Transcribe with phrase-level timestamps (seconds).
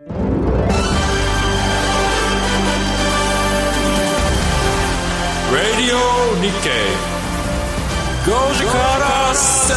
[0.00, 0.10] Radio
[6.40, 6.90] Nikkei.
[8.24, 9.72] 5時から正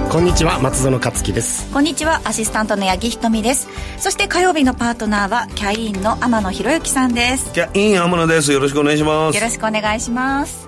[0.00, 3.68] 論こんにちは松園克樹ですこんにちはアシスタントの八木ひとみです
[3.98, 8.50] そして火曜日のパートナーはキャインの天野博之さんですじゃあ、イン天野です。
[8.52, 9.36] よろしくお願いします。
[9.36, 10.67] よろしくお願いします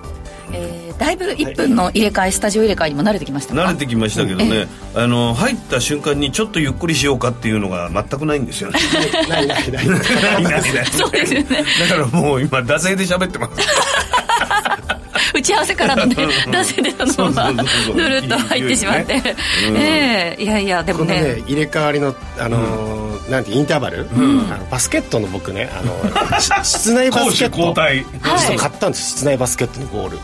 [0.53, 3.63] えー、だいぶ1分の入れ替え、スタジオ入れ替えにも慣れてきましたか？
[3.63, 8.79] 慣れてきましたけどね、あの入った瞬間にちょっとゆっくりしようかっていうのが全くないんですよね。
[9.29, 9.89] ないないない。
[9.89, 9.99] な
[10.39, 11.65] いない そうですよね。
[11.89, 13.53] だからもう今惰性で喋ってます。
[15.33, 16.17] 打ち合わせからのね
[16.51, 17.97] 男性でそのままそうそうそうそう。
[17.97, 19.35] ぬるっと入ってしまって、いいね
[19.69, 20.43] うんええ。
[20.43, 24.15] いやいやでもこのねね入れ替わりのあのーなんてインターバル、あ
[24.57, 27.81] のバスケットの僕ねあのし室内バスケット。
[27.81, 28.05] はい。
[28.39, 30.19] そう買ったんです室内バスケットのゴール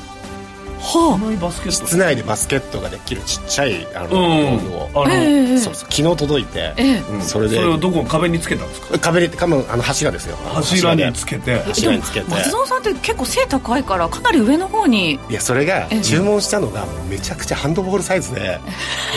[0.80, 4.59] 室内でバスケットができるちっちゃいあの、うん。
[4.63, 4.91] 道具を。
[5.05, 5.74] あの、ええそう。
[5.74, 6.74] そう昨日届いて、
[7.23, 7.57] それで。
[7.57, 8.99] それをどこ壁につけたんですか？
[8.99, 10.37] 壁にかもあの柱ですよ。
[10.37, 11.59] 柱につけて。
[11.63, 12.30] 柱につけて。
[12.30, 15.15] 松園さんって結構背高いからかなり上の方に。
[15.15, 16.01] いやそれがええ。
[16.01, 18.60] 注文したのがめちゃくちゃハンドボールサイズで。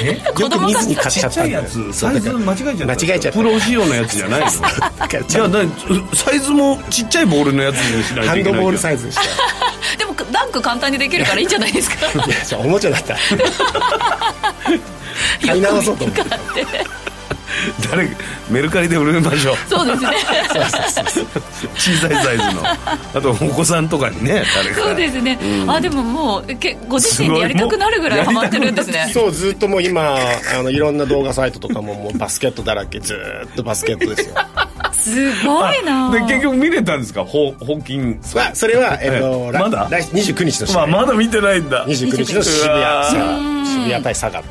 [0.04, 0.18] え？
[0.40, 3.32] よく見ずに買っちゃったんでちゃいやつサイズ間違えちゃった間違えちゃった。
[3.38, 4.48] プロ仕様のやつじゃないの？
[5.28, 5.70] じゃあ何
[6.16, 9.22] サイズもちっちゃいボールのやつにしないといけないハンドボールサイズでした。
[9.98, 11.96] でもダンク簡単にできるからいいんじゃないですか。
[12.26, 13.18] いやじゃあおもちゃだった。
[15.46, 16.24] 買い直そうと思って。
[17.92, 18.10] 誰
[18.50, 20.10] メルカリで売れましょうそうですね
[21.76, 22.64] 小さいサイズの。
[22.66, 24.82] あとお子さんとかにね誰か。
[24.82, 29.12] そうですね、あでももうけご自身でやりたくなるぐらいハマってるんですね。
[29.14, 34.36] そうずっともう今あのいろんな動画サイトとかももうバスケットだらけずーっとバスケットですよ
[35.10, 36.12] すごいな。
[36.12, 37.26] で結局見れたんですか？
[37.26, 39.88] ホホーキンまあそれは、えっとまだ？
[39.90, 41.86] 来29日の試合、まあまだ見てないんだ。
[41.88, 44.50] 29日の渋谷うわー佐賀渋谷対佐賀って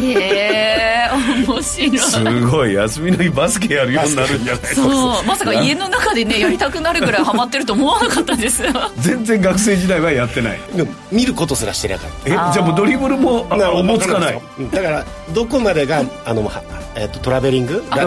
[0.00, 1.10] へえ
[1.46, 1.98] 面白い。
[1.98, 5.24] すごい休みの日バスケやるようになるんじゃないそう。
[5.24, 8.62] まさか家の中でねやりたくなるぐらいハマってると思わなかったです。
[8.98, 10.60] 全然学生時代はやってない。
[10.74, 12.28] でも見ることすらしてなかった。
[12.28, 14.40] えじゃあもうドリブルもあおぼつかない？
[14.58, 14.70] うん。
[14.70, 16.62] だからどこまでがあの、は
[16.94, 17.82] えっとトラベリング？
[17.90, 18.04] 散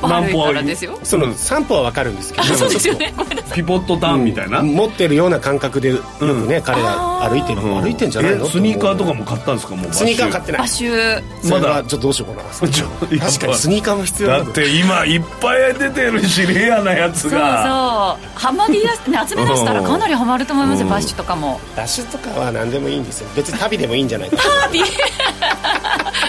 [0.00, 0.98] 歩歩いたらですよ。
[1.02, 3.12] その散歩は分かるんですけどあそうですよね。
[3.54, 7.82] ピポットターンみたいな、持ってるような感覚でよくね、彼が歩いてる、うん。
[7.82, 8.46] 歩いてんじゃないの？
[8.46, 9.74] えスニーカーとかも買ったんですか？
[9.74, 11.72] もうスニーカー買ってないバシュそれまだ。
[11.74, 12.48] はちょっとどうしようかな。
[12.50, 14.42] 確かにスニーカーも必要だ。
[14.44, 17.40] だって今いっぱい出てるしレアなやつそうそう。
[17.40, 20.92] がハマりだし、ね、集め出したらかなりハマると思いますよ、うん。
[20.92, 21.60] バッシュとかも。
[21.76, 23.30] ダッシュとかは何でもいいんですよ。
[23.34, 24.30] 別に旅でもいいんじゃない。
[24.30, 24.36] か
[24.70, 24.82] 旅？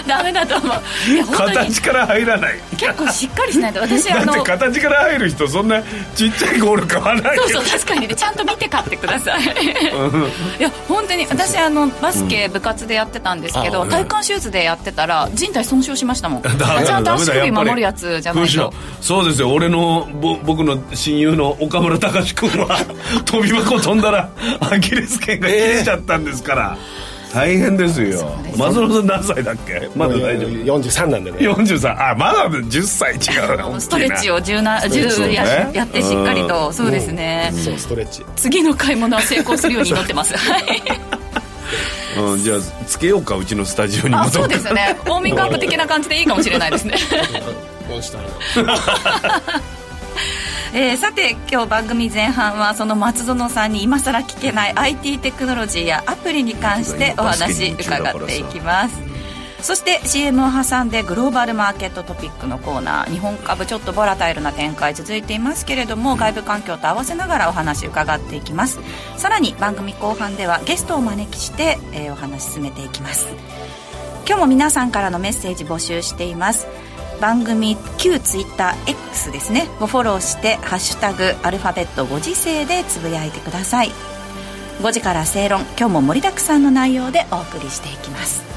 [0.06, 1.10] ダメだと思う。
[1.10, 1.54] いや本当に。
[1.56, 2.60] 形から入らない。
[2.76, 3.80] 結構しっかりしないと。
[3.80, 5.82] 私だあのって形から入る人そんな
[6.14, 7.42] ちっちゃいゴール買わないよ。
[7.48, 8.14] そうそう確かにね。
[8.14, 9.42] ちゃんと見て買ってください。
[9.42, 11.26] いや本当に。
[11.26, 16.42] 私あのバスケ部活でやってたんですけど、あ体幹手術でやってたら人体損傷しましたもん。
[16.46, 18.72] ちゃんと足首守るやつじゃないと。
[19.00, 19.50] そうですよ。
[19.52, 22.78] 俺のぼ僕の親友の岡村隆史君は
[23.26, 24.28] 飛び箱飛んだら
[24.60, 26.76] アキレス腱が切れちゃったんですから、
[27.34, 28.30] 大変ですよ。
[28.56, 29.88] 松野さん何歳だっけ？
[29.96, 31.38] まだ大丈夫？43なんでね。
[31.38, 36.70] 43あまだ10歳違うストレッチを柔軟トレッチ柔やねやってしっかりと。
[36.72, 37.50] そうですね。
[37.54, 38.22] そうストレッチ。
[38.36, 40.36] 次の買い物は成功するように祈ってます。
[40.36, 41.21] はい
[42.16, 44.96] うん、じゃあつけようかうちのスタジオにあ戻ってそうですね。
[45.04, 46.96] ウォーミングアップ的な感じでいいかもしれないですね。
[47.88, 48.28] どうしたら
[50.74, 59.11] えーさて今日番組前半はその松園さんに今更聞けない IT テクノロジーやアプリに関してお話伺っていきます
[59.62, 63.10] そして CM を挟んでグローバルマーケットトピックのコーナー。
[63.10, 68.80] 日本株ちょっとボラタイルな展開続いていますけれども外部環境と合わせながらお話伺っていきます。
[69.16, 73.28] さらに番組後半ではゲストをお招きして、えーお話進めていきます。
[74.26, 76.66] 今日も皆さんからのメッセージ募集しています。
[77.20, 79.68] 番組旧ツイッター X ですね。
[79.80, 83.92] をフォローして「ハッシュタグアルファベット5時世」でつぶやいてください。
[84.80, 88.51] 5時から正論今日も盛りだくさんの内容でお送りしていきます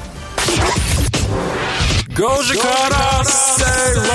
[2.15, 3.65] 5時から正
[3.95, 4.05] 論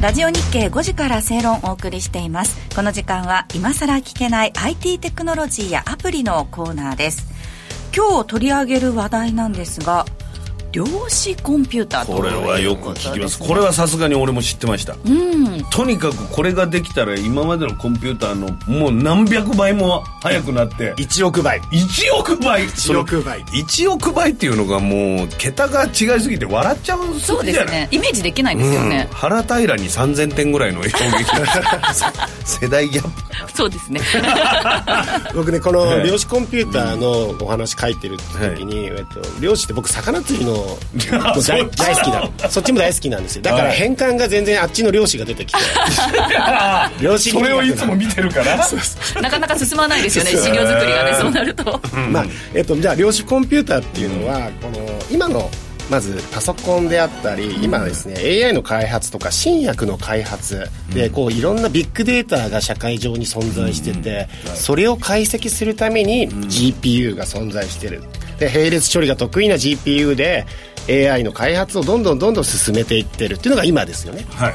[0.00, 2.56] ラジオ日経5時から正論をお送りしています。
[2.74, 7.26] この時間は今さら聞けない IT テクノロジーやアプリのコーナーです。
[7.94, 10.06] 今日取り上げる話題なんですが
[10.72, 13.38] 量子コンピューターとこれはよく聞きます。
[13.38, 14.94] これはさすがに俺も知ってました、
[15.70, 20.94] とにかくこれができたら今までのコンピューターのもう何百倍も速くなって。
[20.94, 21.60] 1億倍。
[21.60, 23.40] 1億倍？1億倍。
[23.44, 27.88] 1億倍っていうのがもう桁が違いすぎて笑っちゃうそうですね。
[27.90, 28.88] イメージできないですようん。
[28.90, 31.24] ね、腹平に3000点ぐらいの衝撃
[32.44, 33.52] 世代ギャップ。
[33.54, 34.00] そうですね。
[35.34, 36.06] 僕ねこのはい。
[36.06, 40.67] 量子コンピューターのお話書いてる時に、えっと、量子って僕魚釣りの
[41.10, 43.42] 大好きなそっちも大好きなんですよ。
[43.42, 43.76] だからはい。
[43.76, 45.58] 変換が全然あっちの量子が出てきて。
[47.02, 48.56] 量子それをいつも見てるから。
[49.22, 50.30] なかなか進まないですよね。
[50.30, 51.80] 資料作りがねそうなると。
[52.10, 54.78] まあえっと、じゃあ量子コンピューターっていうのは、この
[55.10, 55.50] 今の
[55.90, 68.02] まずパソコンであったり、今ですね AI の開発とか新薬の開発でこういろんなビッグデータが社会上に存在してて、それを解析するために GPU が存在してる。
[68.38, 70.46] で並列処理が得意な GPU で
[70.88, 74.24] AI の開発をどんどんどんどん進めていってるっていうのが今ですよね。
[74.30, 74.54] はい。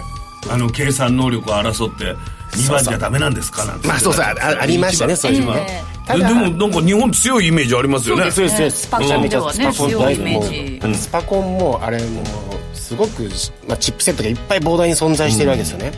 [0.49, 2.15] あの計算能力を争って
[2.57, 3.65] 2番じゃダメなんですか？
[3.65, 3.87] なんて。
[3.87, 5.69] まあそうそうあありましたねそういうのえねえ。
[5.69, 8.29] ただででもなんか日本強いイメージありますよね。
[8.31, 10.97] そうですそうですスパコンではねスパコン強いイメージ。
[10.97, 12.25] スパコンもあれもう
[12.73, 13.29] すごく、
[13.67, 15.91] まあ、チップセットがいっぱい膨大に存在してるわけですよね、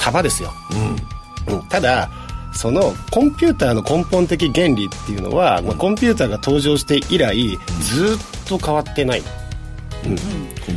[0.00, 0.52] 束ですよ、
[1.48, 1.62] うん。
[1.68, 2.08] ただ
[2.52, 9.22] そのコンピューターの根本的原理っていうのは、まあ、コンピューターが登場して以来ずっと変わってない
[10.02, 10.16] コン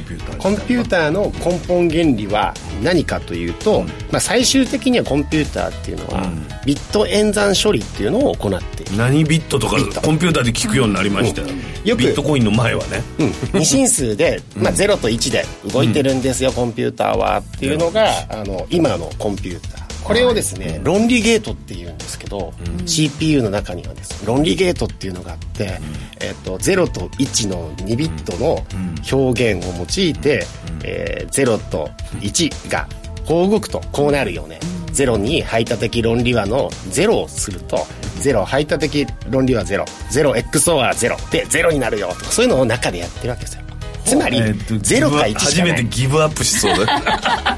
[0.05, 2.53] ピューターコンピューターの根本原理は
[2.83, 6.29] 何かというと、まあ、最終的にはコンピューターっていうのは、
[6.65, 8.97] ビット演算処理っていうのを行っている。
[8.97, 11.41] 何ビットとかコンピューターで聞くようになりました。
[11.41, 11.47] よ、
[11.85, 11.99] よく。
[11.99, 13.01] ビットコインの前はね。
[13.19, 22.53] うん、 二進数で、まあ、0と1で動いてるんですよ、コンピューターはっていうのが、あの今のコンピューターこれをですね、論理ゲートっていうんですけど、
[22.85, 25.79] CPU の中にはですね論理ゲートっていうのがあって、
[26.19, 28.65] えっと0と1の2ビットの
[29.11, 30.45] 表現を用いて、
[30.83, 31.89] えー0と
[32.19, 32.87] 1が
[33.25, 34.59] こう動くとこうなるよね、
[34.93, 37.77] 0に排他的論理和の0をすると
[38.19, 43.63] 0排他的論理和 00XOR0 で0になるよとかそういうのを中でやってるわけですよ
[44.05, 45.71] つまり、えーと0か1し初かない。
[45.71, 47.57] めてギブアップしそうだ。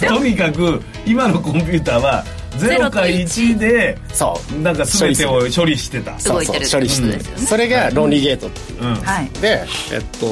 [0.08, 2.24] とにかく今のコンピューターは
[2.58, 6.18] 0か1でそうなんか全てを処理してた。
[6.18, 7.46] そうそう処理してる、ってことですよね。
[7.46, 8.94] それが論理ゲートっていう、うん。
[8.96, 9.30] はい。
[9.40, 10.26] で、えっと、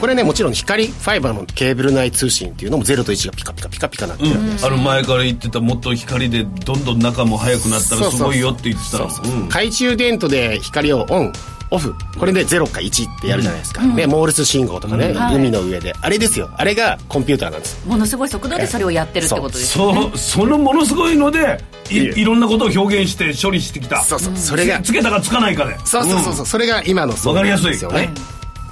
[0.00, 9.10] これねもちろん光ファイバーのケーブル内通信っていうのも0と1がピカピカピカピカなってるわけです、あの前から言ってたもっと光でどんどん中も速くなったらすごいよって言ってたの。
[9.10, 11.32] そうそう懐中電灯で光をオン
[11.72, 11.94] オフ。
[12.18, 15.94] これで0か1ってやるじゃないですか、ね、モールス信号とかね、はい海の上で。
[16.00, 16.50] あれですよ。
[16.56, 17.88] あれがコンピューターなんです。
[17.88, 20.10] ものすごい速度でそれをやってるってことですよね。
[20.12, 24.02] そそのものすごいのでいいろんなことを表現して処理してきた。
[24.02, 24.36] そうそう。
[24.36, 25.78] それがつつけたかつかないかで。
[25.84, 28.10] そうそうそうそう、それが今のそうなんですよね。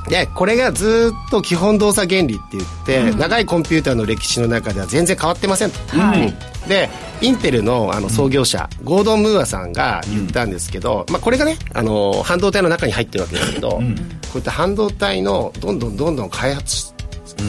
[0.09, 6.35] でこれがずっと基本動作原理って言って、長いコンピューターの歴史の中では全然変わってませんと、うん。
[6.69, 6.91] で
[7.23, 13.81] インテルのあの創業者、ゴードン・ムーアさんが言ったんですけど、まあ、これがねあの半導体の中に入ってるわけだけど、こ
[14.35, 16.95] ういった半導体のどんどんどんどん開発し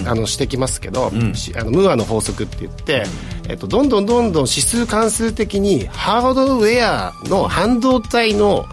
[0.05, 3.03] あのしてきますけど、しあのムーアの法則って言って、
[3.49, 8.65] えっと、どんどんどんどん指数関数的にハードウェアの半導体の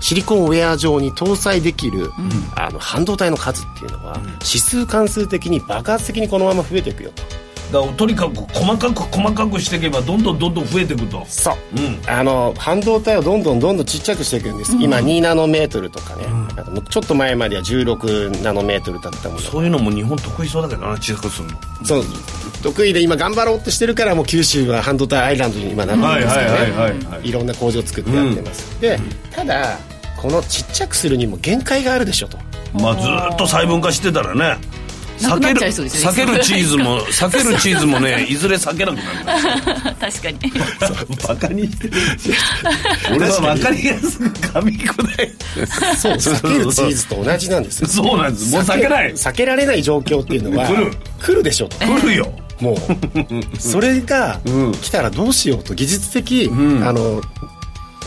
[0.00, 2.10] シリコンウェア上に搭載できる、
[2.56, 7.45] あの半導体の数っていうのは、指数関数的に爆発的にこのまま増えていくよと。
[7.72, 11.24] だからとにかく細かく細かくしていけばどんどんどんどん増えていくと。
[11.26, 12.00] そう、うん。
[12.06, 16.24] あの半導体をどんどんどんどんちっちゃくしていくんです、今2ナノメートルとかね、
[16.56, 19.40] あとちょっと前までは16ナノメートルだったもの。
[19.40, 21.58] がそういうのも日本得意そうだけどな小さくするの。
[21.84, 22.04] そう。
[22.62, 28.98] 得意で今頑張ろうとしてるからもう九州は半導体アイランドに今なってるんですけどね、はいろんな工場を作ってやってます、で
[29.30, 29.78] ただ
[30.20, 32.38] このちっちゃくするにも限界があるでしょと。
[32.72, 34.56] まあずーっと細分化してたらね
[35.18, 40.38] 避ける避けるチーズも 避けるチーズもねいずれ避けなくなる確かに。
[41.26, 41.66] バカに。
[41.66, 41.94] してる
[43.14, 45.32] 俺は分かりやすく噛み砕いて。
[45.96, 47.88] そう避けるチーズと同じなんですよ。
[47.88, 48.52] そうなんです。
[48.52, 49.12] もう避けない。
[49.12, 50.92] 避けられない状況っていうのは来る。
[51.20, 51.68] 来るでしょ。
[51.68, 52.32] と来るよ。
[52.60, 53.60] もう。
[53.60, 54.72] それがうん。
[54.72, 57.22] 来たらどうしようと技術的、あの、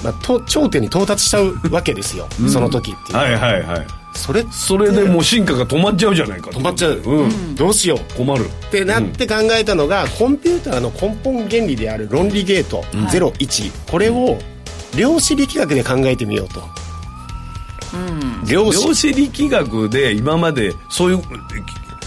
[0.03, 3.25] まあ、と頂点に到達しちゃうわけですよ、その時っていうのは。
[3.25, 7.55] はいはいはいそれそれでもう進化が止まっちゃうじゃないか止まっちゃう、うん。
[7.55, 8.13] どうしよう。
[8.17, 8.45] 困る。
[8.45, 14.37] ってなって考えたのが、コンピューターの根本原理である論理ゲート01、これを
[14.95, 16.61] 量子力学で考えてみようと、
[18.47, 18.87] 量子。
[18.87, 21.21] 量子力学で今までそういう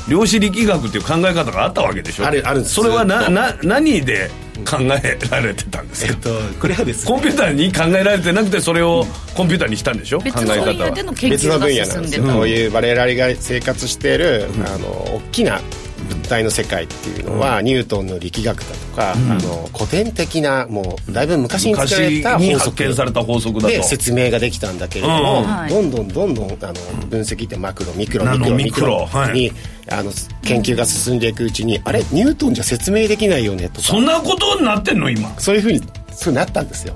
[0.09, 2.26] 量子力学っていう考え方があったわけでしょ。
[2.26, 2.75] あるあるんです。
[2.75, 4.30] それはなな何で
[4.64, 7.12] 考えられてたんですか、えっとこれはですね。
[7.12, 10.19] コンピューターに考えられてなくてそれをコンピューターにしたんでしょ？
[10.21, 11.02] 考え別の方分野では。
[11.04, 12.11] の研別の究が分野なんですよ、進ん。
[12.11, 15.61] でたこういう我々が生活している、あの大きな
[16.02, 29.35] 物体の世界っていうのは、ニュートンの力学だとか、あの古典的なもうだいぶ昔に作られ昔た法に発された法則だでと説明ができたんだけれども、どんどんどんどんあの分析ってマクロミクロミクロミクロミクロはい。
[29.35, 29.52] に、
[29.88, 33.88] あの研究が進んでいくうちに、あれニュートンじゃ説明できないよねとか。
[33.88, 35.38] そんなことになってんの今？
[35.38, 35.80] そういうふうに
[36.12, 36.94] そうなったんですよ。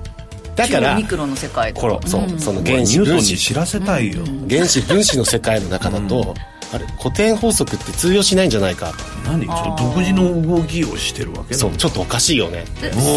[0.55, 1.99] だからミクロの世界そう、
[2.39, 6.33] その原子分子知らせたいよ、原子分子の世界の中だと、
[6.73, 8.93] あれ古典法則って通用しないんじゃないか。
[9.25, 9.45] 何？
[9.45, 12.65] その独自の動きをしてるわけそうちょっとおかしいよね。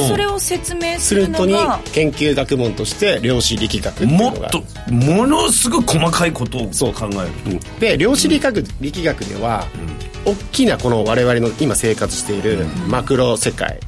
[0.08, 4.32] それを説明すするとにるのが研究学問として量子力学っていうのが。
[4.32, 7.52] もっとものすごい細かいことをそう考える。
[7.52, 7.54] う。
[7.56, 9.66] んで量子力学力学では、
[10.24, 13.80] 大きなこの我々の今生活しているマクロ世界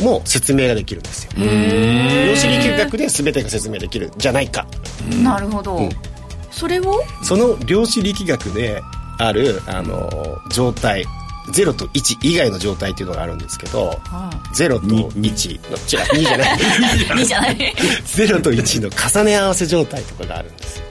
[0.00, 1.32] も説明ができるんですよ。
[1.36, 4.66] 量子力学で全てが説明できるじゃないか。
[5.22, 5.90] なるほど、ん
[6.52, 7.00] それを？
[7.22, 8.82] その量子力学で
[9.18, 11.04] あるあの状態
[11.48, 14.00] 0と1以外の状態っていうのがあるんですけど、
[14.54, 16.58] 0と1の違う2じゃない。
[17.18, 17.56] いいじゃない。
[18.06, 20.84] 0と1の重ね合わせ状態とかがあるんですよ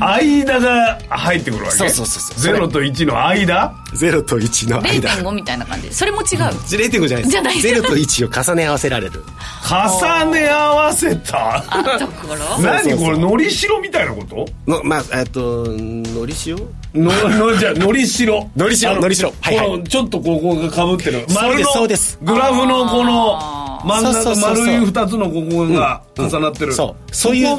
[0.00, 1.76] 間が入ってくるわけ？
[1.76, 2.54] そうそうそうそう。
[2.54, 5.10] 0と1の間？0と1の間。
[5.10, 7.56] 0.5みたいな感じそれも違う、0.5じゃないですじゃない。
[7.56, 9.22] 0と1を重ね合わせられる。
[9.68, 11.64] 重ね合わせた？
[11.68, 12.36] あところ？
[12.62, 13.18] 何そうそうそうこれ？
[13.18, 14.46] のりしろみたいなこと？
[14.66, 16.56] のまあえっとのり塩
[16.94, 18.50] ののじゃあのりしろ。
[18.56, 19.32] のりしろあののりしろ。
[19.40, 19.66] はいはい。
[19.66, 21.26] このちょっとここがかぶってる。
[21.34, 22.18] 丸のそうです。
[22.22, 27.14] グラフのこの真ん中丸い2つのここが重なってる、そう。
[27.14, 27.56] そういう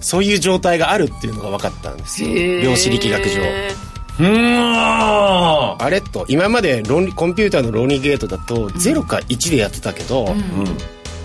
[0.00, 2.32] そういう状態があるっていうのが分かったんですよ。
[2.62, 3.40] 量子力学上。
[3.40, 5.82] うーん。
[5.82, 10.32] あれと今まで論理コンピューターの論理ゲートだと0か1でやってたけど、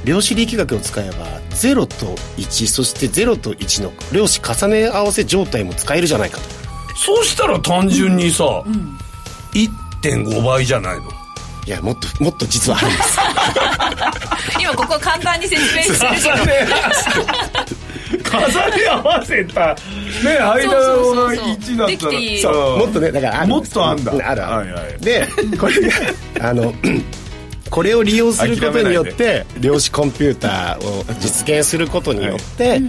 [0.04, 6.44] 量子力学を使えば0と1そして0と1の量子重ね合わせ状態も使えるじゃないかと。
[6.96, 8.64] そうしたら単純にさ、
[9.54, 11.04] 1.5倍じゃないの？
[11.70, 13.20] いやもっともっと実はあるんです。
[14.60, 16.80] 今ここ簡単に説明してるけど。
[18.30, 19.76] 重ね合わせた
[20.24, 21.06] ね間そうそう。
[21.06, 21.46] そうがそう。
[21.46, 24.18] 1だったらそうもっとねだからあるもっとあんだう。
[24.18, 25.28] あるある、はいはいで
[25.60, 25.76] これ
[26.40, 26.74] があの
[27.70, 32.82] これを利用することによって量子コンピューターを実現することによって、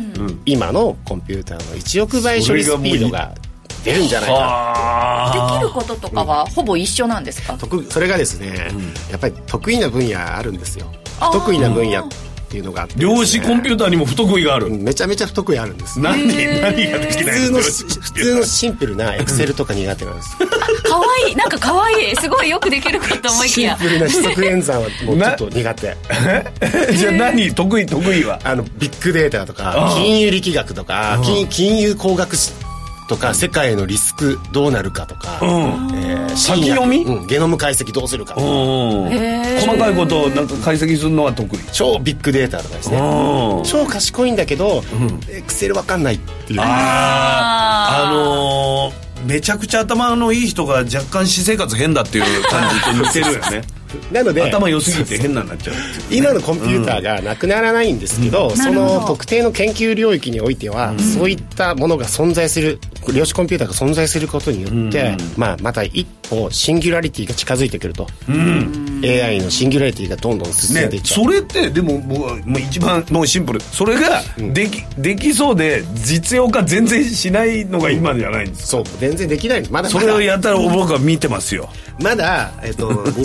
[0.47, 3.35] 今のコンピューターの1億倍処理スピードが
[3.85, 4.35] 出るんじゃないか。
[4.37, 8.71] はできることとかはほぼ一緒なんですか、得それがですね、
[9.11, 10.87] やっぱり得意な分野あるんですよ。
[11.33, 12.09] 得意な分野っ
[12.51, 16.01] ていうのがあってですね、量子コンピューターにも不得意がある、めちゃめちゃ不得意あるんです。
[16.01, 21.37] 何何ができない普通の普通のシンプルなエクセルとか苦手なんですかわいい。
[21.37, 22.13] なんかかわい。
[22.13, 23.77] いすごいよくできるかと思いきや。
[23.79, 25.97] シンプルな指則演算はもうちょっと苦手。
[26.97, 27.55] じゃあ何？
[27.55, 28.41] 得意得意は？
[28.43, 32.53] あのビッグデータとかああ金融力学とか金金融工学史
[33.11, 35.49] とか世界のリスクどうなるかとか、うん。
[35.97, 36.99] えー先読み？
[37.05, 37.27] うん。
[37.27, 38.35] ゲノム解析どうするか。
[38.35, 39.09] とかうん。
[39.59, 41.59] 細かいことをなんか解析するのは得意？
[41.73, 42.99] 超ビッグデータとかですね。
[42.99, 43.65] うん。
[43.65, 44.83] 超賢いんだけど
[45.29, 46.61] エクセルわかんないっていう。
[46.63, 48.11] あー。
[48.11, 53.63] あのーめちゃくちゃ頭のいい人が若干私生活変だっていう感じと似てるよね
[54.13, 55.75] なので頭良すぎて変なになっちゃう。
[56.11, 59.01] 今のコンピューターがなくならないんですけど、そなるほど。
[59.01, 62.79] の特定の研究領域においては、そういったものが存在する
[63.15, 68.07] 量子コンピューターが存在することによって、まあ、また一歩シンギュラリティが近づいてくると、
[69.03, 73.61] AI のシンギュラリティがどんどん進んねでいっちゃう、それってでももうもう一番もうシンプル。
[73.61, 78.85] それができ,、できそうで実用化全然しないのが今じゃないんですそう。
[78.99, 79.69] 全然できない。
[79.71, 80.09] まだそまだ。
[80.09, 81.69] れをやったら僕は見てますよ。
[82.01, 83.05] まだ、えっと、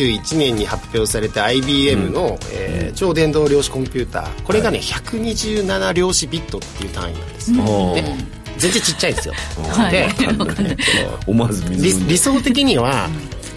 [0.00, 4.42] 2021年に発表された IBM の、えー超電動量子コンピューター。
[4.42, 8.02] これがね、127量子ビットっていう単位なんです、おで
[8.58, 9.34] 全然ちっちゃいんですよ、
[9.68, 9.92] はい。
[9.92, 10.08] で
[11.26, 13.08] 思わず水理想的には、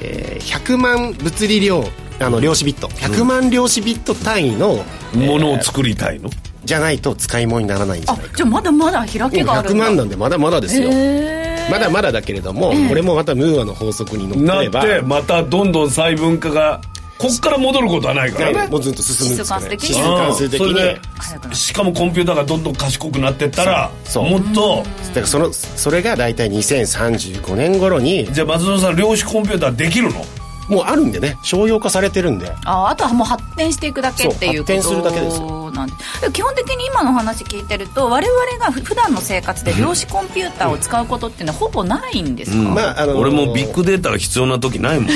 [0.01, 1.83] えー100万物理量
[2.19, 2.87] あの量子ビット。
[2.89, 4.85] 100万量子ビット単位の、
[5.15, 6.29] ものを作りたいの？
[6.63, 8.37] じゃないと使い物にならないんじゃあないか。
[8.37, 10.89] じゃあまだまだ開けがある100んだ万なんでまだまだですよ。
[10.91, 16.81] へまだまだだけれども、これもまたムーアの法則にのっなとればってまたどんどん細分化が
[17.17, 18.67] こっから戻ることはないからね。
[18.67, 19.67] もうずっと進むんですよね。
[19.69, 20.67] 指数指数関数的に。
[20.67, 30.25] それでしかもコンピューターがどんどん賢くなってったらそうもっとだからそのそれが大体2035年頃にじゃあ松野さん量子コンピューターできるの？
[30.67, 32.51] もうあるんでね商用化されてるんで。
[32.65, 35.39] ああとはもう発展していくだけっていうことそう発展するだけです。
[35.73, 35.93] なんで
[36.31, 45.09] 基本的に今の話聞いてると我々がふ普段の生活で量子コンピューターを使うことっていうのはほぼないんですか、まああの俺もビッグデータが必要な時ないもん。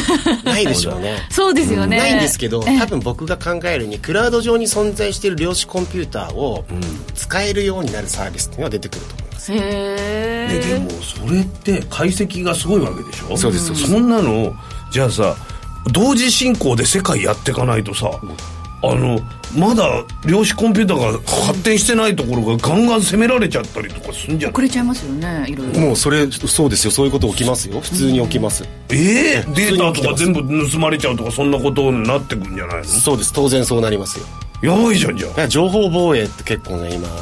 [0.43, 1.17] ないでしょうね。
[1.29, 6.65] そうですよね、ないんですけどえ多分僕が考えるにクラウド上に存在している量子コンピューターを
[7.15, 9.53] 使えるようになるサービスっていうのが出てくると思います。
[9.53, 13.37] へえででもそれって解析がすごいわけでしょ？
[13.37, 13.91] そうですそうです。
[13.91, 14.53] そんなの
[14.91, 15.35] じゃあさ
[15.91, 18.09] 同時進行で世界やっていかないとさ
[18.83, 19.19] あの
[19.55, 25.79] まだ量子コンピューターが発展してないところがガンガン攻められちゃったりとかするんじゃ遅れちゃいますよねいろいろ。
[25.79, 26.91] もうそれそうですよ。
[26.91, 27.79] そういうこと起きますよ。
[27.81, 33.33] 普通に起きます、えー、データとか全部盗まれちゃうとかそんなことになってくんじゃないそうです。
[33.33, 34.25] 当然そうなりますよ。
[34.61, 37.17] のやばいじゃんじゃだから情報防衛って結構ね今あの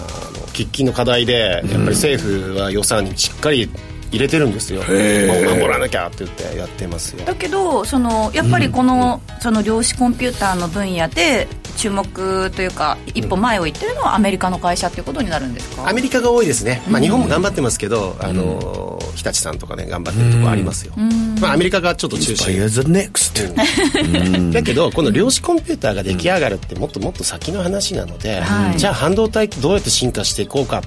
[0.53, 3.69] 喫緊の課題でやっぱり政府は予算にしっかり
[4.11, 7.25] 入れてるんですよ、守らなきゃって言ってやってますよ。
[7.25, 15.89] だけどそのやっぱりこの,、その量子コンピューターの分野で注目というか一歩前を行ってるのはアメリカの会社っていうことになるんですか？
[15.89, 20.93] アメリカが多いですね、まあ、日本も頑張ってますけど、あの日立さんとかね頑張ってるとこありますよ、
[21.41, 22.67] まあ、アメリカがちょっと中心。
[22.67, 24.53] The next.
[24.53, 28.77] だけどこの量子コンピューターが出来上がるってもっともっと先の話なので、はい。
[28.77, 30.81] じゃあ半導体ってどうやって進化していこうか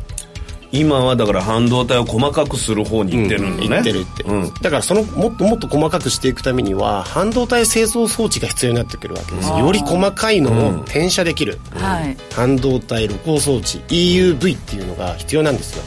[0.71, 4.55] 今はだから半導体を細かくする方に行ってるんだね、言ってるって、うん。
[4.55, 9.49] だからそのもっともっと細かくしていくためには半導体製造装置が必要になってくるわけです。
[9.51, 12.17] よより細かいのを転写できる、はい。
[12.35, 15.83] 半導体露光装置 EUV っていうのが必要なんですよ、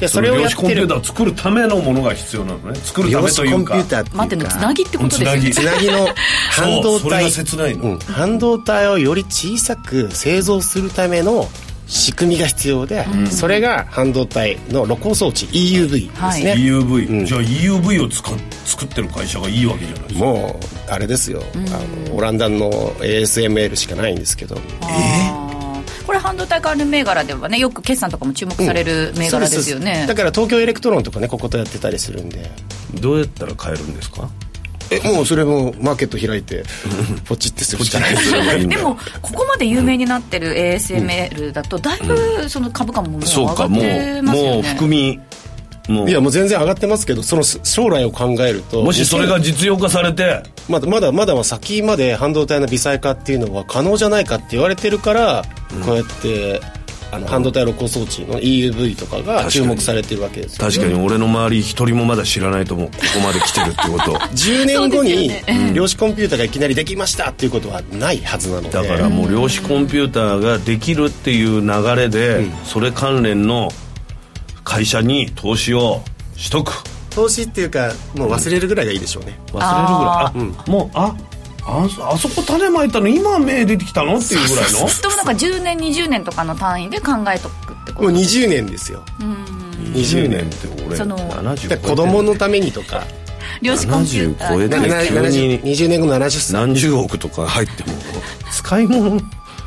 [0.00, 0.56] でそれをやってる。
[0.56, 2.74] 量子コンピューターを作るためのものが必要なのね。
[2.76, 3.74] 作るた量めというか。
[3.74, 5.50] 子コンピューター待ってのつなぎってことですよね。
[5.50, 5.86] つなぎ。
[5.86, 6.08] の
[6.50, 7.84] 半導そうそれが体切ないの。
[7.84, 11.48] うん、半導体をより小さく製造するための
[11.86, 17.24] 仕組みが必要で、それが半導体の露光装置 EUV ですね、EUV、うん。
[17.24, 20.20] じゃあ EUV を作ってる会社がいいわけじゃないですか。
[20.26, 24.56] もうあれですよ、あのオランダの ASML しかないんですけど。
[24.80, 26.06] あー。
[26.06, 32.50] これ半導体関連銘柄ではねよく決算とかも注目される銘柄ですよね、だから東京エレクトロンとかねこことやってたりするんで。
[33.00, 34.28] どうやったら買えるんですか？
[34.90, 36.64] えもうそれもマーケット開いて
[37.24, 38.10] ポチってするしかない。
[38.10, 38.42] ですよ。
[38.42, 44.52] ねでもここまで有名になってる ASML だとだいぶその株価ももう上がっそうかもうてますよね。
[44.54, 45.20] もう含み
[45.88, 46.10] もう。
[46.10, 50.42] いやもう全然上がってますけどその将来を考えるともしそれが実用化されて。
[50.68, 55.44] まだまだまだ先まで半導体の微細化っていうのは可能じゃないかって言われてるから、
[55.84, 56.60] こうやって
[57.10, 60.66] あの半導体露光装置の EUV とかが注目されてるわけですよ。
[60.66, 64.12] 確かに俺の周り一人もまだ知らないと思うここまで来てるってこと。
[64.34, 65.30] 10年後に
[65.74, 68.70] 量子コンピューターがいきなりできましたっていうことはないはずなので。
[68.70, 73.70] だからもう量子コンピューターができるっていう流れで、それ関連の
[74.64, 76.02] 会社に投資を
[76.36, 76.82] しとく。
[77.10, 80.60] 投資っていうかもう忘れるぐらいがいいでしょうね、忘れるぐらい。
[80.66, 81.14] あ、もうあ
[81.66, 84.78] ああそこ種まいたの今芽出てきたのっていうぐらいの？
[85.02, 89.02] でもなんか10年20年とかの単位で考えとくってこもうと20年ですよ。
[89.92, 93.04] 20年って俺その70で子供のためにとか。
[93.62, 95.14] 量子コンピュータ70超えーてなな急
[95.46, 96.52] に70 20年後70歳。
[96.52, 97.92] 何十億とか入っても。
[98.52, 99.20] 使い物。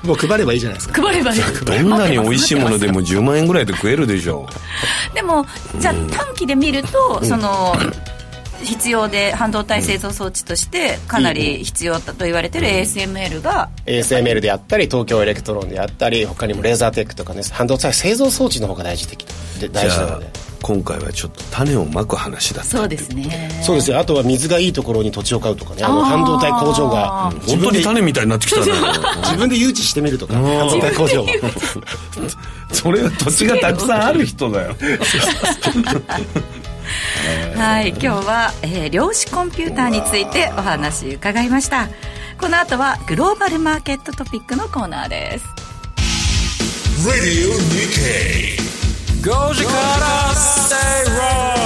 [0.03, 1.01] もう配ればいいじゃないですか。
[1.01, 1.41] 配ればいい。
[1.41, 4.47] どんなに美味しいものでも10万円ぐらいで食えるでしょ
[5.13, 5.45] でも
[5.79, 7.75] じゃあ短期で見ると、その
[8.63, 19.25] 必要で半導体製造装置としてかなり必要だと言われてる ASML が ASML であったり東京エレクトロンであったり他にもレーザーテックとかね半導体製造装置の方が大事的
[19.59, 20.49] で大事なので。
[20.61, 23.49] 今回はちょっと種をまく話だったそうですね。
[23.63, 23.97] そうですよ。
[23.97, 28.71] あとは水がいいところに土地を買うとかねあの半導体工場が自本当分でに種みたいになってきたね
[29.23, 31.27] 自分で誘致してみるとか半導体工場を。
[32.71, 34.75] それは土地がたくさんある人だよ
[37.55, 41.89] はい今日は、えー量子コンピューターについてお話伺いました。
[42.39, 45.45] この後はグローバルマーケットトピックのコーナーです。
[47.05, 48.59] Radio Nikkei
[49.21, 50.77] 5時から Stay
[51.11, 51.59] wrong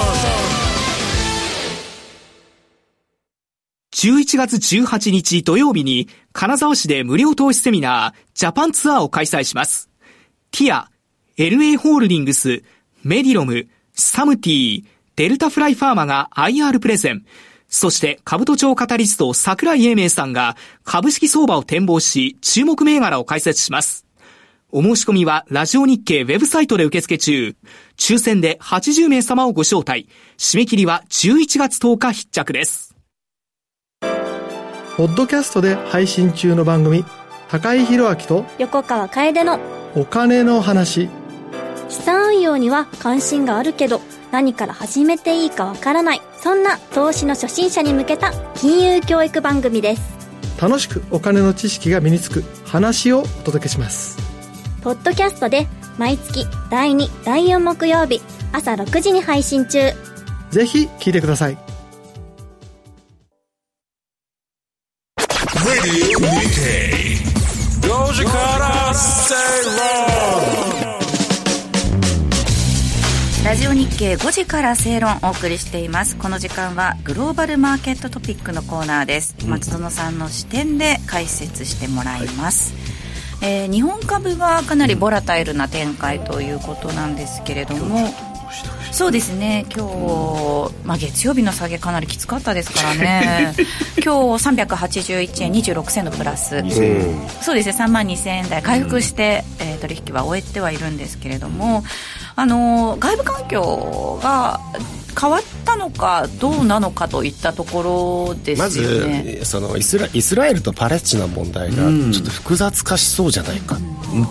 [3.92, 9.90] 11月18日土曜日に金沢市で無料投資セミナージャパンツアーを開催します。
[10.52, 10.90] ティア、
[11.38, 12.64] LA ホールディングス、
[13.04, 14.84] メディロム、サムティ、
[15.16, 17.26] デルタフライファーマが IR プレゼン。
[17.68, 24.06] そして、株都庁カタリスト桜井英明さんが株式相場を展望し、注目銘柄を解説します。
[24.72, 27.56] お申し込みは、ラジオ日経ウェブサイトで受付中。
[27.98, 30.08] 抽選で80名様をご招待。
[30.38, 32.94] 締め切りは11月10日必着です。
[34.96, 37.04] ポッドキャストで配信中の番組
[37.50, 39.60] 高井宏明と横川楓の
[39.96, 41.10] お金の話
[41.90, 44.02] 資産運用には関心があるけど
[44.34, 50.02] 何から始めていいかわからないそんな投資の初心者に向けた金融教育番組です
[50.60, 54.18] 楽しくお金の知識が身につく話をお届けします
[54.82, 55.68] ポッドキャストで
[56.00, 59.92] 毎月第2第4木曜日朝6時に配信中
[60.50, 61.58] ぜひ聞いてください
[65.64, 67.22] Radio Nikkei.
[67.82, 70.63] Doja Cat Ceylon.
[73.54, 76.18] ラジオ日経5時から正論お送りしています。
[76.18, 82.74] この時間はグローバルマーケットトピックのコーナーです、松園さんの視点で解説してもらいます、
[83.44, 88.12] えー日本株はかなりボラタイルな展開ということなんですけれども、
[88.92, 89.68] そうですね。
[89.70, 93.54] 今日、まあ、月曜日の下げかなりきつかったですからね。
[94.04, 96.60] 今日381円26銭のプラス。
[97.42, 97.76] そうですね。
[97.78, 101.84] 3万2000円台回復して、えー取引は終えてはいるんですけれども
[102.36, 104.60] あの外部環境が
[105.20, 109.38] 変わったのかどうなのかといったところですね。
[109.42, 111.76] ずそのイスライスラエルとパレスチナ問題が
[112.12, 113.78] ちょっと複雑化しそうじゃないか、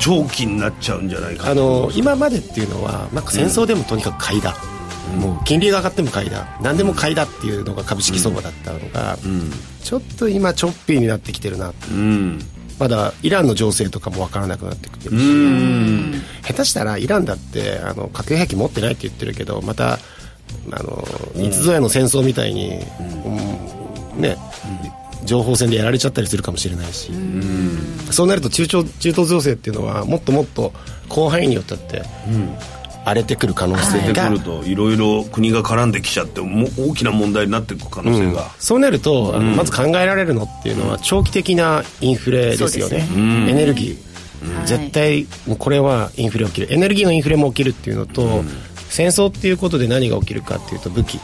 [0.01, 4.57] 長期になっちゃうんじゃないかあの今までっていうのは、まあ、戦争でもとにかく買いだ、
[5.17, 6.47] もう金利が上がっても買いだ。
[6.61, 9.17] 何でも買いだっていうのが株式相場だったのが、
[9.83, 11.73] ちょっと今チョッピーになってきてるな。
[11.91, 12.45] うん
[12.83, 15.25] まだイランの情勢とかも分からなくなってきてるし、
[16.43, 19.99] 下手したらイランだってあの核兵器持ってないって言ってるけどまたあ
[20.83, 21.07] の
[21.41, 22.81] いつぞやの戦争みたいに、
[24.17, 24.37] うんね、
[25.25, 27.13] 情報戦でやられちゃったりするかもしれないし、
[28.11, 30.73] そうなると中東中東情勢っていうのはもっともっと
[31.09, 32.03] 広範囲によってって、
[33.05, 42.73] 荒れてくる可能性が、出てくるといろいろ国が絡んできちゃってもう大きな問題になっていく可能性が、そうなると、あのまず考えられるのっていうのは長期的なインフレですよね。
[42.81, 43.19] そうですエ
[43.53, 44.13] ネルギー、はい
[44.67, 46.73] 絶対もうこれはインフレ起きる。
[46.73, 48.45] エネルギーのインフレも起きるっていうのと、
[48.93, 51.19] 戦争っていうことで何が起きるかっていうと武器、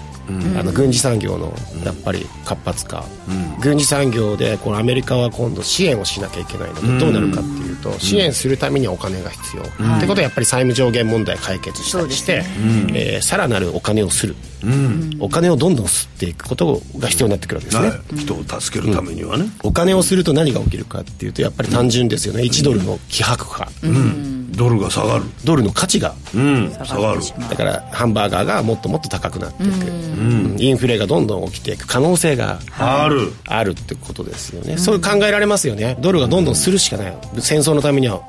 [0.59, 1.52] あの軍事産業の
[1.85, 3.04] やっぱり活発化、
[3.61, 9.66] 軍事産業でこのアメリカは今度支援をしなきゃいけないのでどうなるかっていうと、支援するためにはお金が必要、っ
[10.00, 12.42] てことはやっぱり債務上限問題解決したりして、
[12.94, 14.35] えーさらなるお金をする、
[15.20, 23.70] お金をどんどん吸っていくことが必要になってくるわけですね、はい人を助けるためにはね、お金をすると何が起きるかっていうとやっぱり単純ですよね、1ドルの希薄化、
[24.58, 30.56] ドルが下がる、ドルの価値がうん、下がるだからハンバーガーがもっともっと高くなっていく、うん。
[30.58, 33.32] インフレがどんどん起きていく可能性がある。
[33.46, 35.96] あるってことですよね、そういう考えられますよね。
[36.00, 37.14] ドルがどんどんするしかない。
[37.38, 38.20] 戦争のためには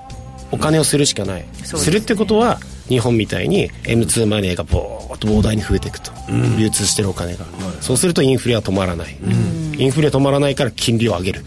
[0.52, 1.78] お金をするしかない、す。
[1.78, 6.12] するってことは日本みたいに M2 マネーがボーっと膨大に増えていくと、
[6.58, 7.46] 流通してるお金が、
[7.82, 9.16] そうするとインフレは止まらない、
[9.78, 11.46] インフレ止まらないから金利を上げる、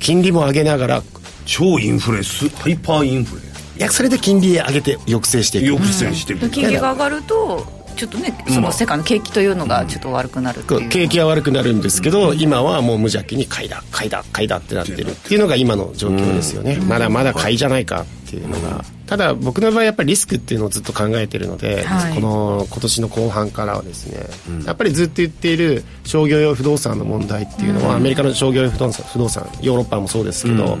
[0.00, 1.02] 金利も上げながら
[1.46, 3.42] 超インフレスハイパーインフレ
[3.90, 5.68] それで金利上げて抑制していく。
[5.68, 22.14] 抑制していく、金利が上がるとちょっとねその世界の景気というのがちょっと悪くなる景気は悪くなるんですけど、今はもう無邪気に買いだ買いだ買いだってなってるっていうのが今の状況ですよね、まだまだ買いじゃないかっていうのが、ただ僕の場合やっぱりリスクっていうのをずっと考えてるので、はい。
[22.14, 24.26] この今年の後半からはですね、
[24.66, 30.76] やっぱりずっと言っている商業用不動産の問題っていうのは、アメリカの商業用不動産不動産ヨーロッパもそうですけど、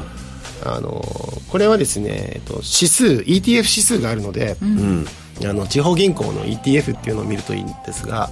[0.74, 1.02] あの
[1.48, 4.56] これはですね、えっと、指数 ETF 指数があるので、
[5.44, 8.30] あの地方銀行の ETF っていうのを見るといいんですが、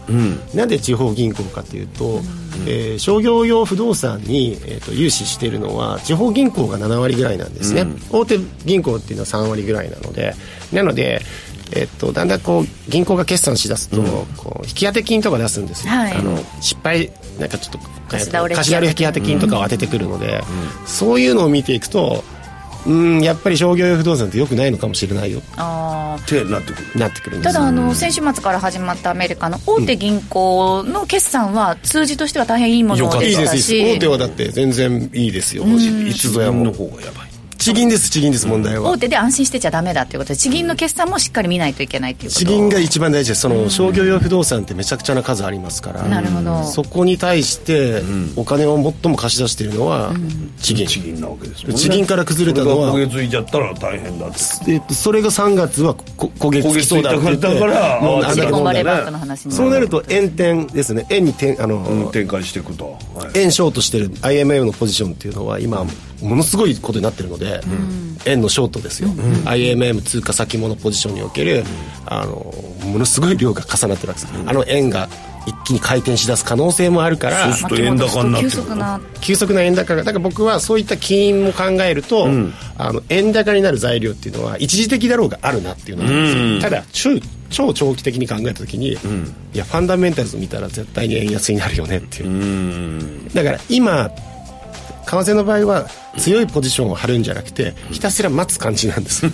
[0.54, 2.20] なんで地方銀行かというと、
[2.66, 10.34] えー商業用不動産に、えー、と融資しているのは地方銀行が7割ぐらいなんですね、大手銀行っていうのは3割ぐらいなので
[10.72, 11.20] なので、
[11.74, 14.02] えっとだんだんこう銀行が決算しだすと、
[14.36, 16.12] こう引き当て金とか出すんですよ、はい。
[16.12, 20.42] あの失敗なんかちょっと貸し倒れ貸し倒れ引き当て金とかを当ててくるので、
[20.86, 22.24] そういうのを見ていくと
[22.86, 25.40] うんやっぱり商業用不動産ってよくないのかもしれないよ。
[25.56, 26.22] あー。
[26.22, 26.98] ってなってくる。
[26.98, 35.64] なってくるんですただあの先週末から始まったアメリカの大手銀行の決算は数字としては大変いいものでしたですいいしです大手はだって全然いいですよ。
[35.64, 36.64] いつぞやも。
[36.64, 37.33] の方がやばい
[37.64, 38.90] 地銀です地銀です問題は。
[38.90, 42.40] 大手で安心してちゃダメだっていうことで地銀の決算もしっかり見ないといけないっていうこと。
[42.40, 43.40] 地銀が一番大事です。
[43.40, 46.02] その商業用不動産ってめちゃくちゃな数ありますから。
[46.02, 46.62] なるほど。
[46.64, 48.02] そこに対して
[48.36, 50.12] お金を最も貸し出しているのは
[50.58, 54.70] 地銀地銀なわけです地銀から崩れたのはそれが焦げついちゃったら大変だって。
[54.70, 61.06] えっとそれが3月はこ焦げ付きそうだって言って焦げ付いたからもうあシリコンあんだけ飲んだねバレーバンクの話にそうなると円転ですね。
[61.08, 63.38] 円に転あの、うん展開していくと、はい。
[63.38, 65.86] 円ショートしてる IMF のポジションっていうのは今
[66.24, 67.60] ものすごいことになってるので、
[68.24, 69.10] 円のショートですよ、
[69.44, 71.64] IMF 通貨先物ポジションにおける、
[72.06, 75.08] あのものすごい量が重なってるわけです、あの円が
[75.46, 78.52] 一気に回転しだす可能性もあるからそうすると円高になってる。
[79.20, 82.26] 急速な円高がだから僕はそういった起因も考えると、
[82.78, 87.10] あの円高になる材料っていうのは一時的だろうがあるなっていうのなんですよ、ただ超
[87.50, 88.96] 超長期的に考えた時に、い
[89.52, 94.10] やファンダメンタルズ見たら絶対に円安になるよねっていう、だから今
[95.04, 95.86] 為替の場合は
[96.16, 99.30] 強いポジションを張るんじゃなくてひたすら待つ感じなんです、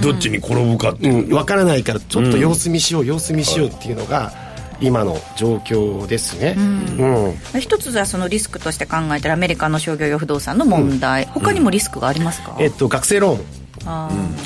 [0.00, 1.06] どっちに転ぶかって。
[1.06, 4.32] いううん、分からないからちょっと様子見しよう、様子見しようっていうのが
[4.80, 7.60] 今の状況ですね、うん。
[7.60, 13.66] 一つじゃあそのリスクとして考えたらアメリカの商業用不動産の問題、他にもリスクがありますか、えっと、学生ローン。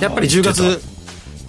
[0.00, 0.82] やっぱり10月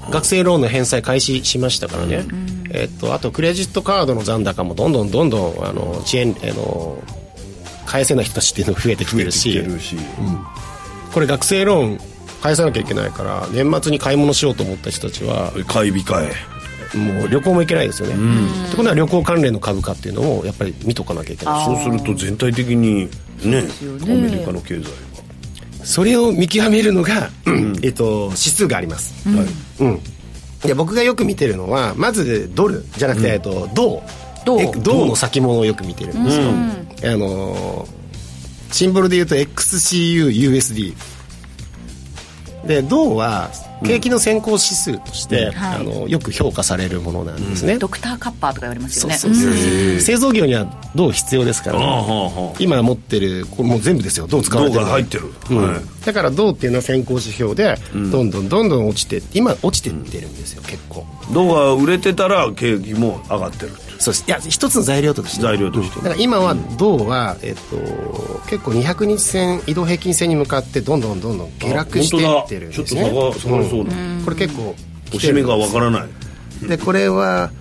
[0.09, 2.25] 学生ローンの返済開始しましたからね、
[2.71, 6.97] えっと、あとクレジットカードの残高もどんどんどんどんあの遅延あの
[7.91, 9.53] 返せない人たちっていうのが増えてきてるし。
[9.53, 9.95] 増えてきてるし。
[11.13, 11.99] これ学生ローン
[12.41, 16.33] 返さなきゃいけないから年末に買い物しようと思った人たちは買い控え。
[16.97, 18.15] もう旅行も行けないですよね、
[18.67, 21.65] ってことは旅行関連の株価っていうのをやっぱり見とかなきゃいけない。
[21.65, 23.09] そうすると全体的に
[23.43, 23.67] ねよね。
[24.03, 24.89] アメリカの経済
[25.83, 27.29] それを見極めるのが、
[27.81, 29.47] えっと、指数があります、は、はい。
[29.79, 29.99] うん、
[30.63, 34.03] で僕がよく見てるのはまずドルじゃなくて、えっと、銅
[34.45, 36.51] 銅の先物をよく見てるんですよ、
[37.03, 38.01] あのー
[38.71, 40.95] シンボルで言うと XCUUSD
[42.65, 43.51] で銅は
[43.83, 45.81] 景気の先行指数として、はい。
[45.81, 49.17] あのよく評価されるものなんですね、ドクターカッパーとか言われますよね。
[49.17, 49.99] そうそうそう。
[50.01, 50.65] 製造業には
[50.95, 54.27] 銅必要ですから、ああはあはあ今持ってるこれもう全部ですよ。
[54.27, 55.57] 銅使われ銅てるが入ってる、うん。
[55.57, 55.81] はい。
[56.05, 61.05] だから銅っていうのは先行指標で、どんどんどんどん落ちて今落ちてってるんですよ結構。
[61.33, 64.25] 銅が売れてたら景気も上がってるそうです。
[64.27, 65.41] いや一つの材料として。
[65.43, 65.97] 材料として。
[65.97, 73.03] だから今は銅は、えっと、結構200日線移動平均線に向かってどんどんどんどん下落していってるんですね。
[73.03, 73.91] ちょっと下が下がりそうだ、
[74.23, 74.75] これ結構
[75.15, 76.67] おしめがわからない。
[76.67, 77.51] でこれは、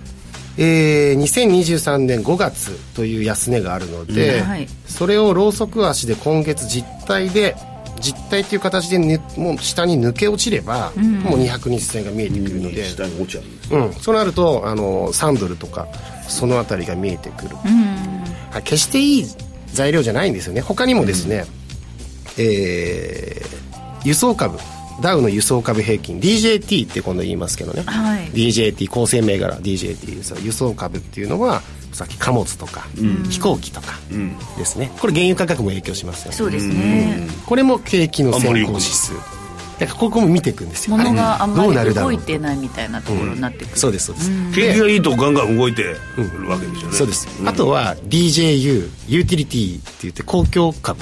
[0.57, 4.47] えー2023年5月という安値があるので、うん。
[4.47, 4.67] はい。
[4.85, 7.55] それをローソク足で今月実体で
[8.01, 10.91] 実体っていう形で、ね、もう下に抜け落ちれば、
[11.23, 15.87] もう200日線が見えてくるので、下に落ちちゃうんですうん、そうなるとあの3ドルとか
[16.27, 18.63] その辺りが見えてくる、はい。
[18.63, 19.25] 決していい
[19.73, 20.61] 材料じゃないんですよね。
[20.61, 21.45] 他にもですね、
[22.37, 23.61] えー
[24.03, 24.57] 輸送株
[25.01, 28.25] ダウの輸送株平均 DJT って今度言いますけどね、はい。
[28.31, 32.87] DJT 構成銘柄 DJT です輸送株っていうのはさっき貨物とか、
[33.29, 33.93] 飛行機とか
[34.57, 34.91] ですね。
[34.99, 36.31] これ原油価格も影響しますよ。
[36.31, 39.13] ねそうですね、これも景気の先行指数。
[39.79, 40.95] だからここも見ていくんですよ。
[40.95, 45.97] 物があんまり動いてないみたいなところになってくる、そうですそうです、景気がいいとガンガン動いてる
[46.47, 51.01] わけですよね、そうです、あとは DJU ユーティリティって言って公共株、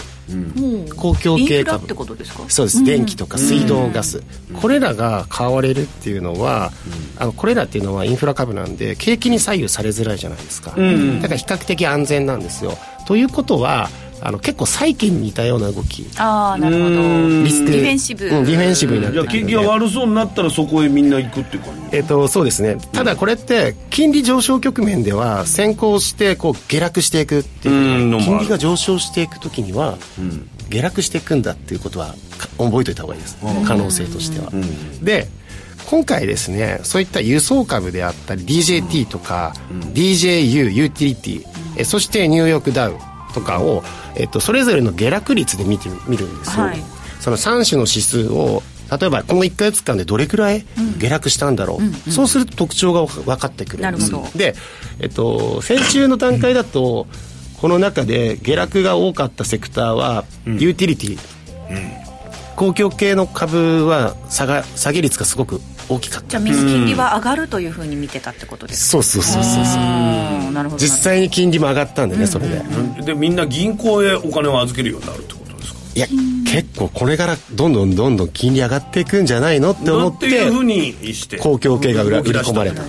[0.95, 2.33] 公共系株ってことです。
[2.33, 4.23] かそうです、電気とか水道、ガス、
[4.61, 6.71] これらが買われるっていうのは、
[7.17, 12.77] あのこれらっていうのはインフラ株なんで景気に左右されづらいじゃないですか、だから比較的安全なんですよ。
[13.05, 13.89] ということは
[14.21, 16.05] あの結構債券に似たような動き。
[16.17, 17.43] ああなるほど。
[17.43, 18.25] リスクディフェンシブ。
[18.25, 18.45] うん。
[18.45, 21.97] ディフェンシブになってじゃあ景気が悪そうになったらそこへみんな行くっていう感じ。
[21.97, 22.77] えっとそうですね。
[22.91, 29.97] ただこれって金利上昇局面では先行してこう下落していくっていう金利が上昇していく時には
[30.69, 33.37] 下落していくんだっていうことはか覚えておいた方がいいです。
[33.65, 34.51] 可能性としては。
[35.01, 35.27] で
[35.89, 39.53] 今回ですねそういった輸送株であったり DJT とか
[39.93, 41.43] DJU ユーティリティ
[41.77, 42.95] えそしてニューヨークダウ
[43.33, 43.83] とかを、
[44.15, 46.83] えっと、それぞれの下落率で見てみるんですよ、はい。
[47.19, 48.63] その3種の指数を
[48.99, 50.65] 例えばこの1か月間でどれくらい
[50.97, 53.83] 下落したんだろう、そうすると特徴が分かってくる。
[53.91, 54.55] んですで、
[54.99, 57.07] えっと、先週の段階だと
[57.61, 61.19] この中で下落が多かったセクターは、ユーティリティ、
[62.55, 66.29] 公共系の株は下が下げ率がすごく大きかった。
[66.29, 69.03] じゃあみんな金利は上がるというふうに見てたってことですか？
[69.03, 69.83] そうそうそうそうそう。
[69.83, 69.85] う
[70.51, 70.79] んなるほど。
[70.79, 72.61] 実際に金利も上がったんでね、それで。
[73.03, 75.79] でみんな銀行へお金を預けるようになるってことですか？
[75.95, 76.07] いや
[76.51, 82.83] 結構これからどんどんどんどん金利上がっていくんじゃないのって思っっていうふうにして公共系が売り込まれた。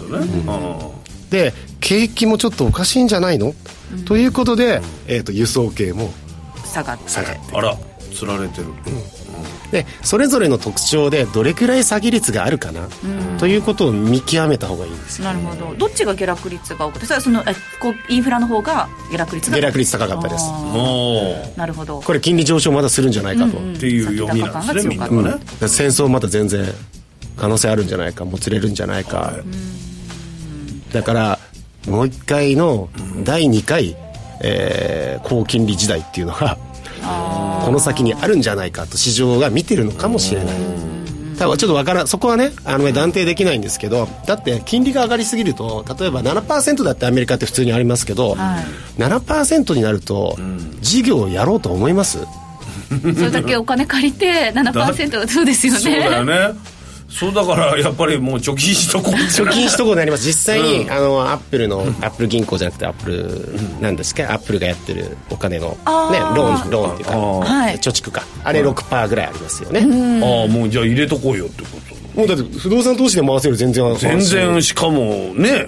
[1.31, 3.55] で景気もちょっとおかしいんじゃないの、
[4.05, 6.13] ということで、えー、と輸送系も
[6.65, 7.09] 下がって。
[7.09, 7.41] 下がって。
[7.53, 7.77] うんあら
[8.15, 8.67] つられてる
[9.71, 12.89] でそれぞれの特徴でどれくらい下げ率があるかな、
[13.39, 15.75] ということを見極めた方がいいんですよなるほど。
[15.77, 20.45] どっちが下落率が多くてそれはそのえこうインフラの方が下落率が下落率高かったです。
[21.57, 22.01] なるほど。
[22.01, 26.67] これ金利上昇まだするんじゃないかと、っていう読みなんですねみんながねで戦争まだ全然
[27.37, 29.33] 可能性あるんじゃないかもつれるんじゃないか、
[30.93, 31.39] だから
[31.89, 32.89] もう一回の
[33.25, 33.97] 第2回、
[34.43, 36.57] えー高金利時代っていうのが
[37.03, 40.57] この先にあるんじゃないかと市場が見てるのかもしれない。
[41.39, 42.07] 多分ちょっとわからん。
[42.07, 49.01] そこはねあのね断定できないんですけどだって金利が上がりすぎると例えば7%だってアメリカって普通にありますけど、はい。
[49.01, 50.37] 7%になると、
[50.81, 52.19] 事業をやろうと思います。
[52.91, 55.79] それだけお金借りて7%そうですよね。
[55.79, 56.80] そうだよね
[57.11, 60.25] そうだからやっぱりもう貯金しとこう貯金しとこうになります。
[60.25, 67.77] 実際に、あのアップルのアップル銀行じゃなくてアップルなんですかアップルがやってるお金の、ね、ローンローンっていうか、はい。
[67.77, 68.23] 貯蓄か。
[68.45, 72.01] あれ6%ぐらいありますよね、ああもうじゃあ入れとこうよってこと。
[72.21, 75.67] もうだって不動産投資で回せる全然全然しかもね、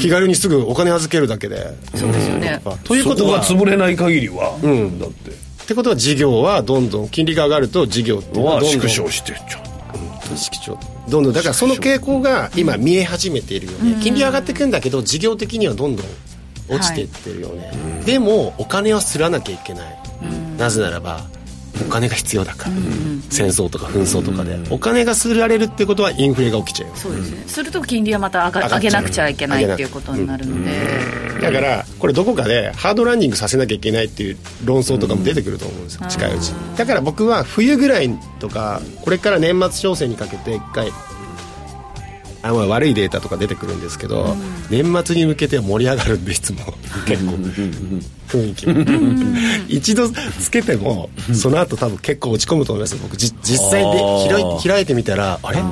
[0.00, 1.74] 気軽にすぐお金預けるだけで。
[1.94, 2.60] そうですよね。
[2.84, 4.98] ということはそこが潰れない限りは、ん。
[4.98, 5.30] だって。
[5.30, 9.75] ってことは事業はどんどん金利が上がると事業っていうのははどんどん縮小してっちゃう
[10.36, 16.06] 縮小どんどんだからその傾向が今見え始めているよね、金利上がっていくんだけど事業的にはどんどん
[16.68, 19.98] 落ちていってるよね、でもお金はすらなきゃいけない、
[20.58, 21.24] なぜならば
[21.80, 22.74] お金が必要だから、
[23.30, 26.96] 戦争とか紛争とかで、お金がすられるってことはインフレが起きちゃうよ。
[26.96, 27.44] そうですね。
[27.46, 30.70] すると金利はまた上が上げなくちゃいけないっていうことになるので、
[31.40, 36.76] だからこれどこかでハードランディングさせなきゃいけないっていう論争とかも出てくると思うんですよ、近いうちに。
[36.76, 40.90] だから僕は冬ぐらいとかこれから年末商戦にかけて一回
[42.48, 44.36] あまあ悪いデータとか出てくるんですけど、
[44.70, 46.58] 年末に向けて盛り上がる んでいつも
[47.06, 47.32] 結構
[48.28, 48.66] 雰囲気。
[48.66, 48.74] も
[49.68, 52.98] 一度つけてもその後多分結構落ち込むと思いますよ。
[53.02, 55.62] 僕じ実際で開い開いてみたらあれ？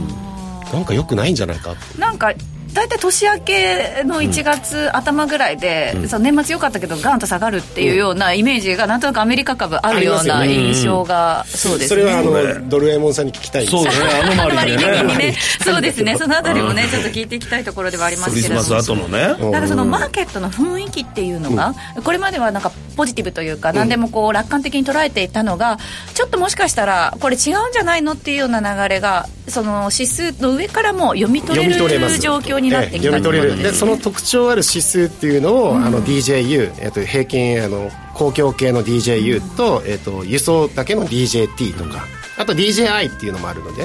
[0.72, 2.32] なんか良くないんじゃないかなんか
[2.74, 12.02] 大体年明けの1月頭ぐらいで、その年末良かったけどガンと下がるっていうようなイメージがなんとなくアメリカ株あるような印象がそうですね。
[12.02, 13.98] それはあのドルエモンさんに聞きたいんですそうだね。
[14.22, 15.36] あの周りにね。
[15.64, 16.16] そうですね。
[16.18, 18.74] そのあたりもねちょっと聞いていきたいところではありますクリスけれども。
[18.74, 19.20] マス後のね。
[19.20, 25.78] だからそのマーケットの雰囲気っていうのが、これまではなんかポジティブというか、何でもこう楽観的に捉えていたのが
[26.14, 31.74] ちょっともしかしたらこれ違うんじゃないのっていうような流れがその指数の上からも読み取れる
[32.18, 33.62] 状況になってきたええ読み取れる。
[33.62, 42.04] でその特徴ある指数っていうのを、あの DJU、えっと平均あの公共系の DJU と,、えっと輸送だけの DJT とか、
[42.36, 43.84] あと DJI っていうのもあるので、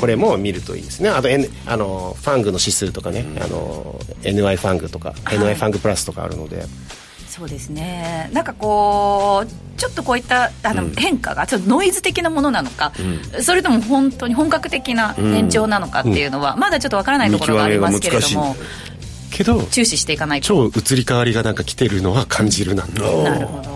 [0.00, 1.08] これも見るといいですね。
[1.08, 6.64] あと、N、あのファングの指数とかね、あの NY ファングとか、NY ファングプラスとかあるので
[7.30, 8.28] そうですね。
[8.32, 12.92] なんかこうちょっとこういったあの、変化がちょっとノイズ的なものなのか、
[13.40, 18.56] それとも本当に本格的な変調なのかっていうのは、まだちょっとわからないところがありますけれども
[19.30, 20.48] けど注視していかないと。
[20.48, 22.84] 超移り変わりがなんか来てるのは感じるな。
[22.84, 23.70] なるほど。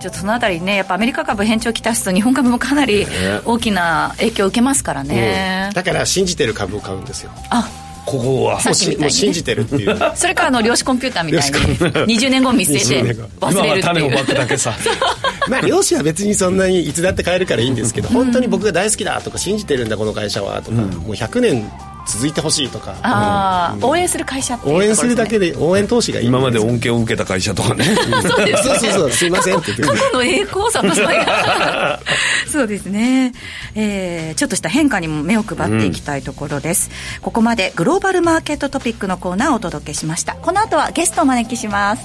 [0.00, 3.06] ちょっとそのあたりねやっぱアメリカ株変調きたすと日本株もかなり
[3.44, 7.30] 大きな影響を受けますからね、だから信じてる株を買うんですよ。
[7.48, 7.68] あ
[8.06, 8.60] ここは。
[8.60, 9.00] さっきみたいにね。
[9.02, 10.12] もう信じてるっていう。
[10.14, 12.04] それからあの量子コンピューターみたいに量子コンピューター。
[12.06, 14.74] 20年後見据え20て忘れるって今は種をいうまくだけさ。
[15.50, 21.70] まあ漁師は別にそんなにいつだって買えるからいいんですけど、本当に僕が大好きだとか信じてるんだこの会社はとか、もう100年
[22.06, 22.96] 続いてほしいとか。
[23.02, 27.84] ああ、応援する会社っていうとこ応援するだけで応援投資が今まで恩恵を受けた会社とかね。
[27.84, 28.76] そうですそう。
[28.76, 30.00] そうそう すいませんって言って。
[30.00, 32.00] 過去の栄光さの際が。
[32.50, 33.32] そうですね、
[33.74, 36.90] えーちょっとした変化にも目を配っていきたいところです、
[37.22, 40.34] ここまでグローバルマーケットトピックのコーナーをお届けしました。
[40.34, 42.02] この後はゲストをお招きします。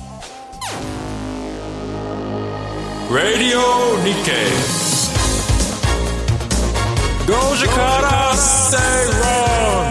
[3.11, 3.59] Radio
[4.03, 4.91] Nikkei.
[7.27, 8.77] 5時から正
[9.85, 9.90] 論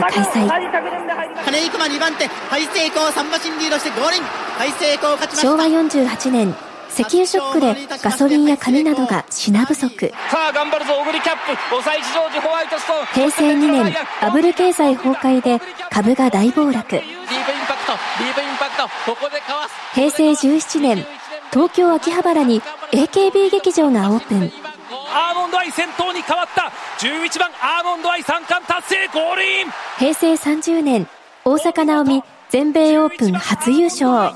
[0.00, 0.48] ック開催。
[1.44, 4.22] 金井熊2番手大成功3馬身リードしてゴールイン。
[4.58, 5.42] 大成功勝ちました。
[5.42, 6.54] 昭和48年
[6.90, 10.12] 石油ショックでガソリンや紙などが品不足。
[10.30, 11.56] さあ頑張るぞ小栗キャップ。
[11.70, 13.06] 抑えジョージホワイトストーン。
[13.06, 16.72] 平成2年バブル経済崩壊で株が大暴落。
[16.72, 18.88] ディープインパクトディープインパクト。
[19.10, 19.74] ここでかわす。
[19.94, 21.06] 平成17年
[21.50, 24.52] 東京秋葉原に AKB 劇場がオープン
[25.14, 26.72] アーモンドアイ先頭に変わった。
[26.98, 29.66] 11番アーモンドアイ三冠達成ゴールイン。
[29.98, 31.06] 平成30年
[31.44, 34.34] 大坂なおみ全米オープン初優勝。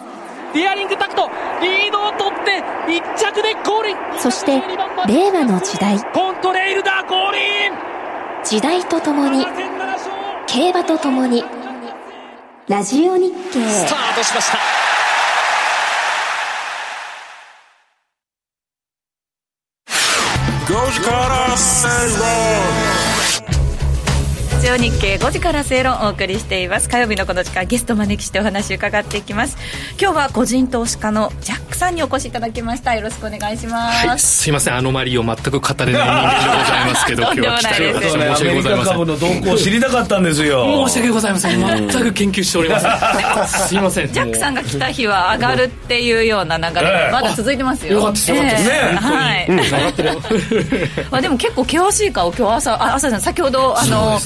[0.53, 3.97] ディアリングタクトリードを取って1着でゴールイン。
[4.19, 4.63] そして
[5.07, 5.99] 令和の時代。
[6.13, 7.73] コントレイルだゴールイン。
[8.45, 9.47] 時代とともに
[10.47, 11.43] 競馬とともに
[12.69, 13.67] ラジオ日経。
[13.67, 14.86] スタートしました
[20.67, 21.87] 5時から正
[22.19, 23.06] 論
[24.67, 26.89] ジオ日経5時から正論をお送りしています。
[26.89, 29.57] 火曜日のこの時間ゲストを招きしてお話を伺っていきます。
[29.97, 32.97] 今日は個人投資家のジャックさんにお越しいただきました。
[32.97, 34.75] よろしくお願いします、はい、すいません。
[34.75, 38.35] アノマリーを全く語れない人間でございますけど今日は来てとんでもないです。
[38.35, 38.93] ア申し訳ございません。
[38.93, 41.89] 株の動向を知りたかったんですよ申し訳ございません。
[41.89, 44.13] 全く研究しておりません すいません。
[44.13, 48.69] ジャックさんが来た日は上がるっていうような流れまだ続いてますよ、よかったですよかったです。
[48.69, 50.11] ええねはい、上がってる
[51.13, 54.19] あでも結構険しい顔今日朝あ朝じゃない先ほどあの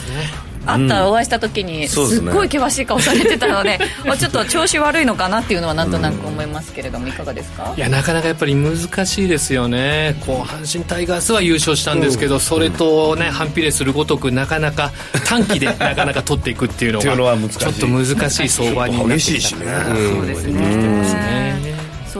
[0.66, 7.72] 会ったお会いした時にすっごい険しい顔されてたのでま あちょっと調子悪いのかなっていうのはなんとなく思いますけれどもいかがですか？
[7.76, 10.16] いやなかなかやっぱり難しいですよね。
[10.26, 14.92] こう阪神タイガースは優勝したんですけど、それとね反比例するごとくなかなか
[15.24, 19.66] 短期でなかなか取っていくっていうのは ちょっと難しい相場になってきた激 しいしね。
[20.14, 21.69] そうですね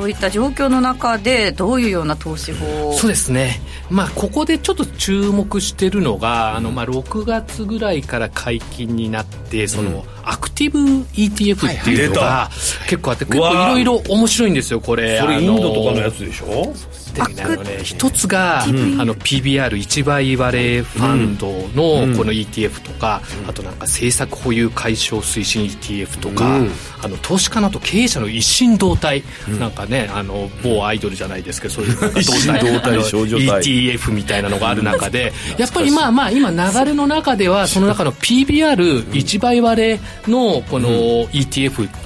[0.01, 2.93] そういった状況の中でどういうような投資法を？
[2.95, 10.79] そうですね、まあ、ここでちょっと注目してるのが、あのまあ6月ぐらいから解禁になってその、アクティブ
[11.13, 12.49] ETF っていうのが
[12.89, 15.21] 結構あって結構いろいろ面白いんですよこれ。
[15.21, 16.73] それインドとかのやつつでしょ？
[17.13, 26.61] であのね一つが、あの PBR1 倍割れファンドのこの ETF とか、あとなんか政策保有解消推進 ETF とか、
[27.03, 29.23] あの投資家のと経営者の一心同体、
[29.59, 32.21] なんかねあの某アイドルじゃないですけどそういうなんか
[32.65, 33.01] 同体。
[33.61, 40.89] ETF みたいなのがある中でやっぱりまあまあ今流れの中ではその中の PBR1 倍割れのこの
[41.29, 42.00] ETF って、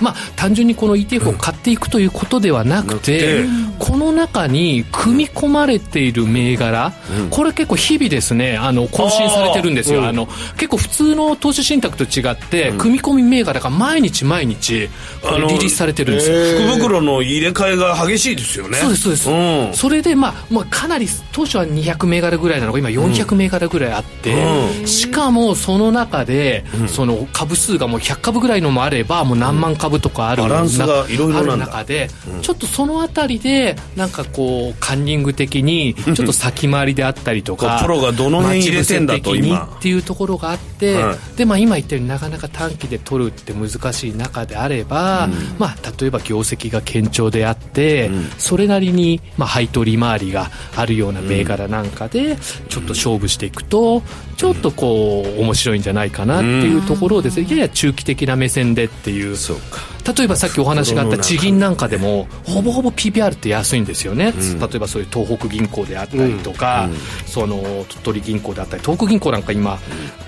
[0.00, 3.44] まあ単純にこの ETF を買っていくということではなくて、
[3.78, 6.92] この中に組み込まれている銘柄、
[7.30, 18.78] これ結構日々ですねあの更新されてるんですよ、あの結構普通の投資信託と違って、組み込み銘柄が毎日毎日リリースされてるんですよ、福袋の入れ替えが激しいですよね。
[18.78, 19.32] そうですそうです、う
[19.70, 19.74] ん。
[19.74, 32.08] それでまあ、まあ、かなり当初は200銘柄ぐらいなのが今400銘柄ぐらいあって、しかもその中で、その株数がもう100株ぐらいのもあればもう何万株とかある、バランスがいろいろある中で、
[32.42, 39.76] ちょっとそのあたりでなんかこうカンニング的にちょっと先回りであったりとかプロがどの辺入れてんだと今。
[39.78, 45.28] っていうところがあって、はでまあ、今言ったようになかなか短期で取るって難しい中であれば、
[45.58, 52.36] まあ、例えば業績が堅調であって、それなりに、まあ、配当利回りがあるような銘柄なんかで
[52.68, 54.02] ちょっと勝負していくと
[54.38, 57.40] ちょっとこう面白いんじゃないかなっていうところをです。
[57.40, 59.36] ねやや中期的な目線でっていう。
[59.36, 59.80] そうか。
[60.16, 66.88] 例えばさっきお話があった地銀なんかでもほぼほぼ PBR って安いんですよね、例えばそういう東北銀行であったりとか、
[67.26, 69.78] その鳥取銀行であったり東北銀行なんか今、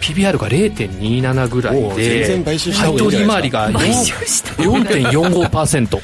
[0.02, 6.00] PBR が0.27ぐらいで配当方がいいんじゃない利回りが 買収した4.45%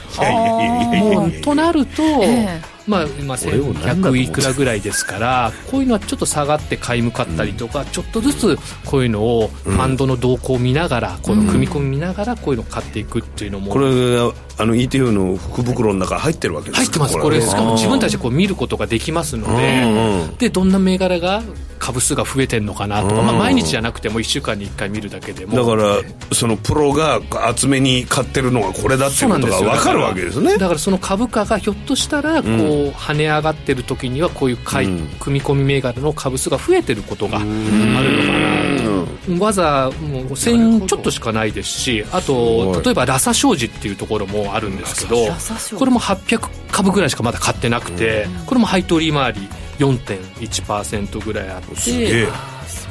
[0.99, 13.73] もうとなると、えまあ、今1100いくらぐらいですからこういうのはちょっと下がって買い向かったりとか、ちょっとずつこういうのをファンドの動向を見ながら、この組み込み見ながらこういうのを買っていくっていうのも。
[13.73, 17.19] これがあの ETF の福袋の中入ってるわけですか入ってます。
[17.19, 21.43] これしかも自分たちでこう見ることができますので、うんうんでどんな銘柄が
[21.79, 25.57] 株数が増えてるのかなとか、まあ、毎日じゃなくても1週間に1回見るだけでも。
[25.57, 30.57] だからそのプロが厚めに買ってるのがこれだっていうことが分かるわけですね。
[30.57, 32.53] だからその株価がひょっとしたらこう
[32.91, 35.09] 跳ね上がってる時にはこういう買い、うん。
[35.21, 38.76] 組み込み銘柄の株数が増えてることがあるのかな
[39.07, 49.41] とわざもう1000ちょっとしかないですしあと例えばラサ商事っていうところもあるんですけどラサ商事これも800株ぐらいしかまだ買ってなくてこれも配当利回り
[49.79, 52.29] 4.1%ぐらいあってすげえ。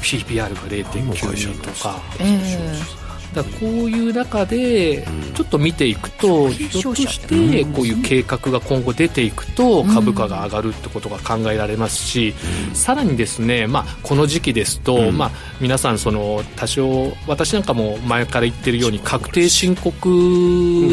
[0.01, 1.99] PBR が0.92とか。
[2.19, 3.04] え
[3.35, 5.05] だこういう中で
[5.35, 12.33] ちょっと見ていくと、ひょっとしてこういう計画が今後出ていくと株価が上がるってことが考えられますし、
[12.73, 20.09] さらにですね、まあ、この時期ですと、まあ、皆さんその多少私なんかも前から言ってるように確定申告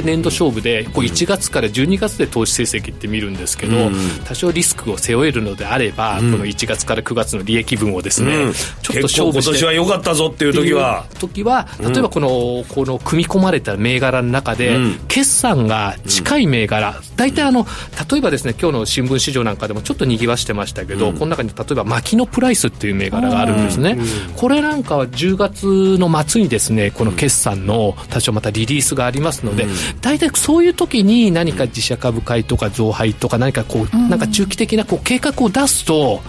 [0.04, 3.90] 年度勝負でこう1月から12月で投資成績って見るんですけど、
[4.24, 8.52] 多少リスクを背負えるのであれば、この1月から9月の利益分をですね、うん。
[8.52, 11.06] ちょっと勝負して年は良かったぞっていう時は。
[11.18, 14.98] 時は例えばこの,、この組み込まれた銘柄の中で、うん。
[15.08, 17.66] 決算が近い銘柄、大体あの
[18.10, 23.98] 例えばですね今日の新聞市場なんかでもちょっとにぎわしてましたけど、この中に例えば牧野プライスっていう銘柄があるんですね、
[24.36, 29.66] これなんかは10月の末にですねこの決算の多少またリリースがありますので、
[30.00, 36.22] 大体そういう時に何か自社株買いとか増配とか何かこう、なんか中期的なこう計画を出すと、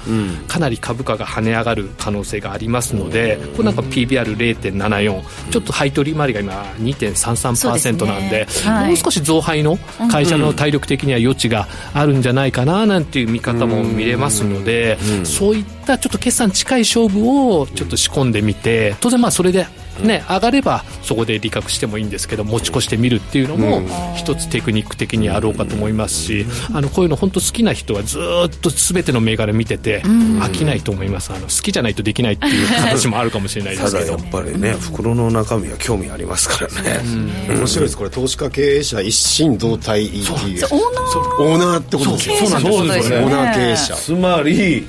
[0.49, 8.87] かなり株価が跳ね上がる可能性がありますので、これなんか PBR0.74、ちょっと配当利回りが今2.33%なんで、ねはい。
[8.89, 9.77] もう少し増配の
[10.09, 19.65] 会社の体力力的には余地があるんじゃないかななんていう見方も見れますので、そういったちょっと決算近い勝負をちょっと仕込んでみて当然まあそれで
[20.01, 23.81] ね、上がればそこで利確してもいいんですけど持ち越してみるっていうのも
[24.15, 31.31] 一つテクニック的にあろうかと思いますしあのこういうの本当好きな人はずっと全ての銘柄見てて飽きないと思います。
[31.31, 34.17] あの好きじゃないとできないっていう話もあるかもしれないですけど。
[34.17, 37.01] ただやっぱりね袋の中身は興味ありますからね。
[37.47, 37.97] 面白いです。
[37.97, 40.93] これ投資家経営者一心同体 ETF そうオー。
[40.93, 42.35] ナーオーナーってことですよ。
[42.35, 42.49] そう。
[42.49, 43.11] なんです。
[43.11, 43.19] よ。
[43.19, 43.25] ね。
[43.25, 43.95] オーナー経営者。
[43.95, 44.85] つまり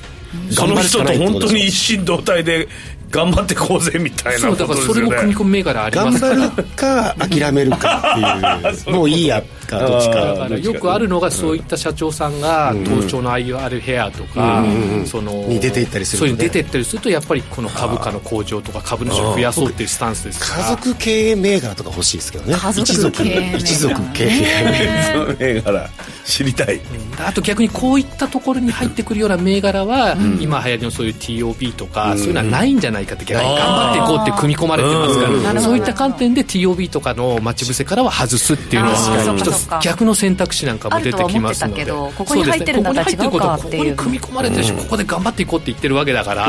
[0.51, 2.67] その人と本当に一心同体で
[3.15, 6.35] 頑張ってこうぜみたいなそうだからそれも組み込み銘柄ありますから。
[6.35, 8.95] 頑張るか諦めるかっていう。
[8.97, 14.63] もういいやかどっちかだからよくあるのがそういった社長さんが東証の IR ヘアとか
[15.05, 20.63] そのに出ていったりするそういう出ていったりするとやっぱりこの株価の向上とか株主を増やそうっていうスタンスですから。
[20.65, 22.55] 家族経営銘柄とか欲しいですけどね。
[22.55, 25.89] 家族経営一族経営銘柄。
[26.25, 26.81] 知りたい。
[27.25, 41.85] あと逆にこういったところに入ってくるような銘柄は、今流行りのそういう TOB とか、そういうのはないんじゃないかって逆に頑張っていこうって組み込まれてますから、そういった観点で TOB とかの待ち伏せからは外すっていうのは一つ逆の選択肢なんかも出てきますので。
[41.85, 43.39] ここに入ってるんだったら違うかっていう。
[43.39, 46.47] そうですねここに組み込まれてるし、ここで頑張っていこうって言ってるわけだから、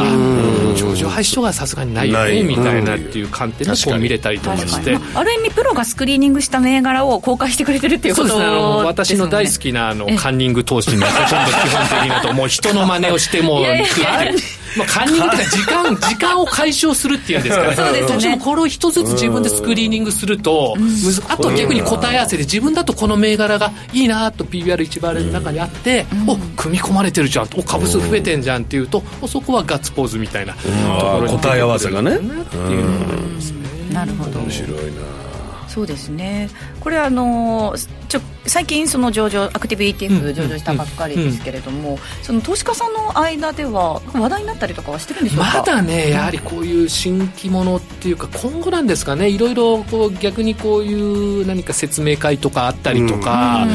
[0.75, 4.99] 上場廃止とかはさすがにないよねみたいなっていう観点でこう見れたりとかして。
[5.15, 8.57] ある意味プロがスクリーニングした銘柄を公開してくれてるっていうことそうですね。
[8.57, 13.87] あの私の大好ききなあのカンニング投資にはほとんど基本的なともう人の真似をしてもう いやいや
[14.77, 17.77] まあ、カンニングっていうか時間 時間を解消するっていうんですかね。
[17.77, 18.09] そうですね。
[18.09, 20.77] どうしてもこれを一つずつ自分でスクリーニングすると、
[21.29, 30.59] あと逆に答え合わせで自分だとこの銘柄がいいなと PBR1 バレの中にあって、お組み込まれてるじゃんお株数増えてんじゃんっていうと、おそこはガッツポーズみたいなと
[31.07, 32.17] ころに答え合わせがね。
[32.17, 33.57] っていうのがありますね
[33.93, 34.41] なるほど。
[34.41, 35.26] 面白いな
[35.77, 36.49] そうですね。
[36.81, 37.77] これあの
[38.09, 45.59] ちょ最近その上場アクティブ ETF 上場したばっかりですけれども、その投資家さんの間では話題になったりとかはしてるんでしょうか？
[45.59, 53.67] まだね、やはりこういう新規ものっていうか、今後なんですかね、いろいろこう逆にこういう何か説明会とかあったりとか、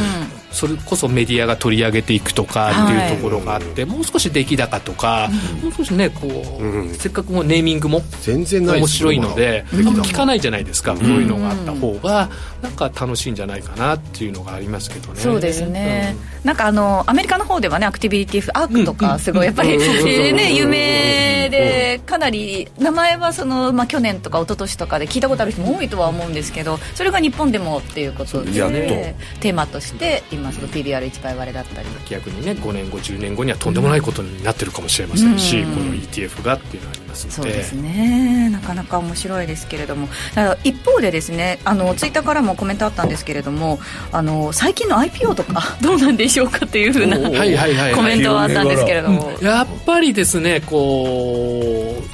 [0.51, 5.29] それこそメディアが取り上げていくとかっていうところがあって、もう少し出来高とか、
[5.61, 12.29] もう少しね、こう、せっかくもうネーミングも全然面白いので、聞かないじゃないですか、こういうのがあった方が、
[12.61, 15.19] なんか楽しいんじゃないかなっていうのがありますけどね。
[15.19, 28.77] そうですね、なんかあのアメリカの方ではねアクティビティフアークとかすごいやっぱり、えーね有名でかなり名前はその、まあ、去年とか一昨年とかで聞いたことある人も多いとは思うんですけどそれが日本でもっていうことでやっと
[29.39, 31.87] テーマとして今その PBR1 倍割れだったり。
[32.09, 35.73] 逆にね5年後10年後にはとんでもないことになってるかもしれませんし、うん。
[35.73, 37.35] この ETF がっていうのがありますので。
[37.35, 38.49] そうですね。
[38.49, 40.07] なかなか面白いですけれども。
[40.63, 43.79] 一方でですねあのツイッターからもコメントあったんですけれども
[44.11, 47.17] あの最近の IPO とか どうなんでしょうかっていうふうな
[47.95, 52.10] コメントはあったんですけれども、やっぱりですねこう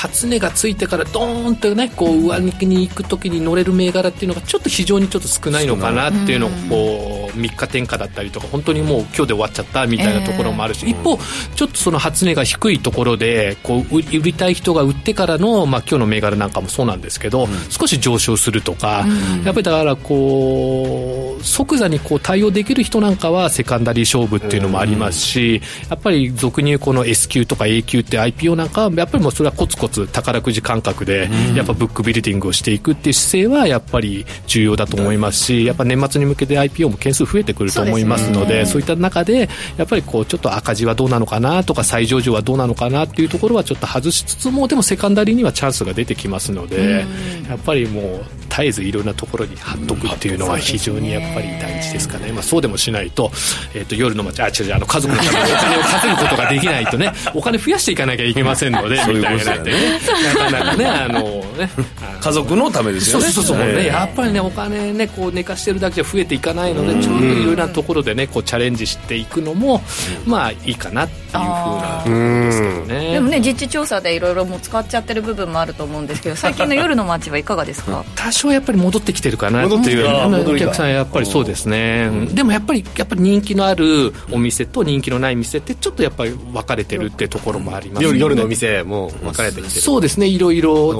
[0.00, 11.18] 初値がついてからドーンとねこう上向きに行く時に乗れる銘柄っていうのがちょっと非常にちょっと少ないのかなっていうのをこう3日転嫁だったりとか本当にもう今日で終わっちゃったみたいなところもあるし、一方
[11.54, 19.04] ちょっとその初値が低いところでこう売売りたい人が売ってからの、まあ、今日の銘柄なんかもそうなんですけど、少し上昇するとか、
[19.44, 47.04] やっぱりだからこう即座にこう対応できる人なんかはセカンダリー勝負っていうのもありますし、やっぱり俗に言うこの S q とか A q って IPO なんかはやっぱりもうそれはコツコツ宝くじ感覚でやっぱブックビルディングをしていくっていう姿勢はやっぱり重要だと思いますしやっぱ年末に向けて IPO も件数増えてくると思いますのでそういった中でやっぱりこうちょっと赤字はどうなのかなとか再上場はどうなのかなっていうところはちょっと外しつつもでもセカンダリーにはチャンスが出てきますので
[47.48, 48.24] やっぱりもう
[48.60, 53.30] 絶えずいろんなところに貼っとくっていうのは非常にやっぱり大事ですかね、まあ、そうでもしないと,、
[53.74, 59.72] えー、と夜の街あ違う違うあの家族のためにお金を稼ぐことができないとね お金増やしていかなきゃいけませんのでそういうみたいなね。
[59.72, 60.00] ね。
[60.34, 61.20] なかなかねあの
[61.56, 61.70] ね。
[62.20, 63.24] 家族のためですよね。
[63.24, 69.82] そうそうそうそね、やっぱりねお金ねこう寝かしてるだけじゃ増えていかないのでちょっといろいろなところでねこうチャレンジしていくのも、
[70.26, 73.12] まあいいかなっていうふうなところですけどね。
[73.14, 78.04] でもね実地調査でいろいろもう使っちゃってる部分もあると思うんですけど最近の夜の街はいかがですか？
[78.16, 79.66] 多少やっぱり戻ってきてるかな。
[79.66, 82.34] っていうお客さんやっぱりそうですね、うん。
[82.34, 89.80] でもやっぱりやっぱり人気のあるお店と人気のない店ってちょっとやっぱり分かれてるってところもあります夜夜のお店もう分かれてきてる。
[89.80, 90.26] そうですね。
[90.26, 90.92] いろいろ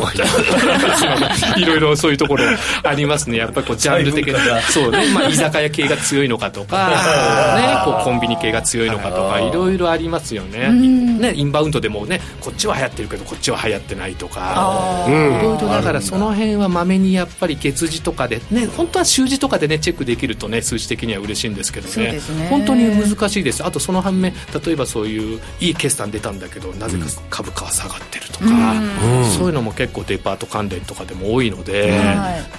[1.57, 2.45] いろいろそういうところ
[2.85, 3.39] ありますね。
[3.39, 4.61] やっぱりこうジャンル的な。
[4.71, 6.89] そうね、まあ、居酒屋系が強いのかとか、
[7.57, 10.69] ね、こうコンビニ系が強いのかとかいろいろありますよね。
[10.71, 15.07] ねインバウンドでもねこっちは流行ってるけどこっちは流行ってないとか。
[15.09, 23.65] いろいろだからその辺はまめにやっぱり月次とかでね本当は週次とかでねチェックできるとね数字的には嬉しいんですけどね、ね、本当に難しいです。
[23.65, 24.33] あとその反面
[24.65, 31.99] 例えばそういういい決算出たんだけどなぜか株価は下がってるとか、うん、そういうのも結構デパート関連とかでも多いので、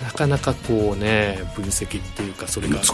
[0.03, 2.93] なかなかこうね分析っていうかそれが結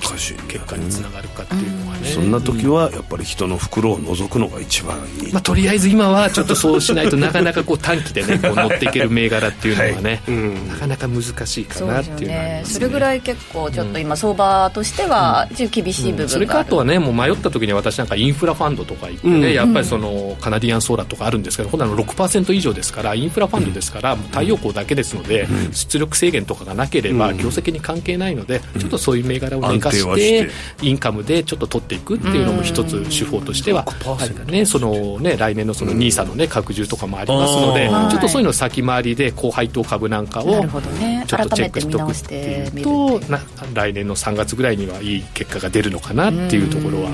[0.65, 30.49] 果につながるかっていうのそんな時はやっぱり人の袋を覗くのが一番いい、まあ、とりあえず今はちょっとそうしないとなかなかこう短期でね こう乗っていける銘柄っていうのはね、はい、なかなか難しいかなっていうのは、ね、それぐらい結構ちょっと今相場としては厳しい部分が、うん、それかあとはねもう迷った時に私なんかインフラファンドとか行ってね、やっぱりそのカナディアンソーラーとかあるんですけど今度は6%以上ですからインフラファンドですから、太陽光だけですので、出力制限とかがなければ業績に関係ないので、ちょっとそういう銘柄を生かして
[30.81, 34.65] インカムでちょっと取っていくっていうのも一つ手法としてはあるね。
[34.65, 43.39] そのね来年のその NISA のね拡充とかもありますので、ちょっとそういうの先回りで高配当株なんかをちょっとチェックしておくっていうとな
[43.73, 47.09] 来年の3月ぐらいにはいい結果が出るのかなっていうところは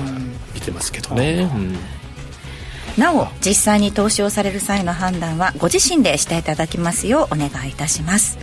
[0.54, 1.50] 見てますけどね。
[1.54, 1.76] うん。
[2.98, 8.38] なお実際に投資をされる際の判断はご自身でしていただきますようお願いいたします。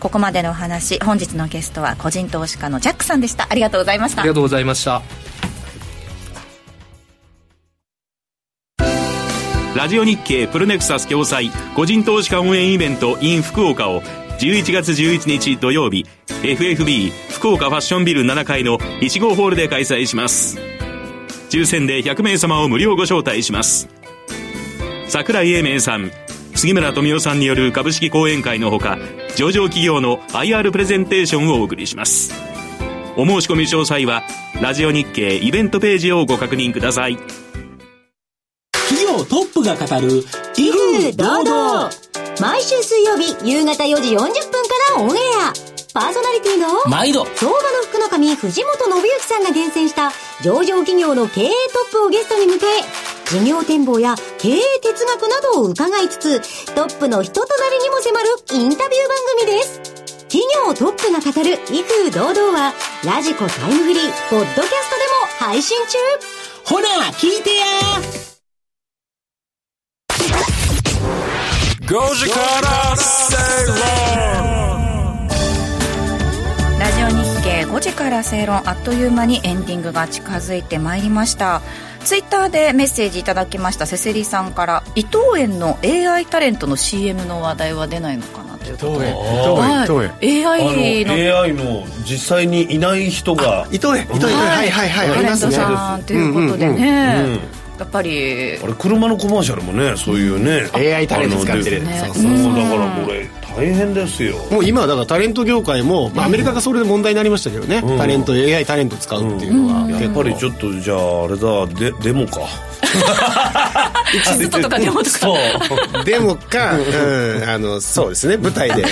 [0.00, 3.46] ここまでのお話本日のゲストは個人投資家のジャックさんでした。
[3.48, 4.22] ありがとうございました。
[4.22, 5.02] ありがとうございました
[9.82, 14.00] ラジオ日経プロネクサス共催個人投資家応援イベント in 福岡を
[14.38, 20.56] 11月11日土曜日 FFB 福岡ファッションビル7階の1号ホールで開催します。
[21.50, 23.88] 抽選で100名様を無料ご招待します。
[25.08, 26.12] 桜井英明さん
[26.54, 28.98] 杉村富夫さんによる株式講演会のほか
[29.34, 32.32] 上場企業の IR プレゼンテーションをお送りします。
[33.16, 34.22] お申し込み詳細は
[34.60, 37.18] ラジオ日経イベントページをご確認ください。
[39.62, 40.24] プが語る
[40.56, 41.90] 威風堂々。
[42.40, 44.32] 毎週水曜日夕方4時40分か
[44.96, 45.52] らオンエア。
[45.94, 47.26] パーソナリティの毎度。
[47.36, 50.10] 相場の福の神藤本信之さんが厳選した
[50.42, 51.52] 上場企業の経営ト
[51.88, 52.58] ップをゲストに迎え
[53.30, 59.80] 事業展望や経営哲学などを伺いつつトップの人となりにも迫るインタビュー番組です。
[60.28, 62.72] 企業トップが語る威風堂々は
[63.04, 64.68] ラジコタイムフリーポッドキャストで
[65.46, 65.98] も配信中。
[66.64, 68.31] ほら聞いてや
[71.82, 75.28] 5時から正論
[76.78, 81.60] ラジオ日経5時から正論あっという間にエンディングが近づいてまいりました。
[82.04, 83.86] ツイッターでメッセージいただきました。
[83.86, 89.10] せせりさんから伊藤園の AI タレントの CM の話題は出ないのかなということで。
[90.24, 90.48] 伊藤園。
[90.48, 91.40] AI の。
[91.40, 94.04] AI の実際にいない人が伊藤園。
[94.04, 94.36] 伊藤園。
[94.36, 94.70] はい。
[94.70, 97.40] はいはいタレントさんということでね、
[97.82, 98.58] やっぱり。
[98.62, 102.14] あれ車のコマーシャルもねそういうね AI タレント使ってる、ね、そう。
[102.14, 104.36] そうだからこれ大変ですよ。
[104.50, 112.40] もう今はだからタレント業界も、まあ、アメリカがそれで問題になりましたけどね、うん、タレント AI タレント使うっていうのは、うん、やっぱりちょっとじゃああれだデデモか
[114.20, 116.04] 地図とかデモとか。
[116.04, 118.36] デモか、うん、あのそうですね。
[118.36, 118.84] 舞台で。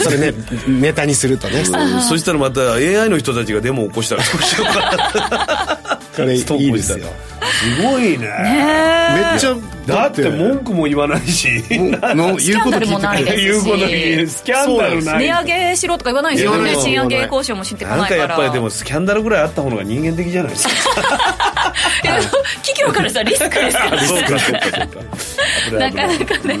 [0.00, 0.34] それね
[0.66, 5.96] ネタにするとね、うん、そしたらまた AI の人たちがデモを起こしたらどうしようかな。
[6.16, 7.06] これいいですよ。
[7.46, 8.18] すごいね。
[8.18, 9.54] めっちゃ
[9.86, 11.62] だって文句も言わないし。
[11.68, 15.04] 言うこと聞いて言うこと聞スキャンダル。
[15.04, 16.76] ない値上げしろとか言わないですよね。
[16.76, 18.18] 賃上げ交渉もしてこないから。
[18.18, 20.74] なんかやっぱりでもスキャンダルぐらいあった方が人間的じゃないですか
[22.02, 25.78] 企業からしたらリスクですからそうかそうかそうか。
[25.78, 26.58] なかなかね。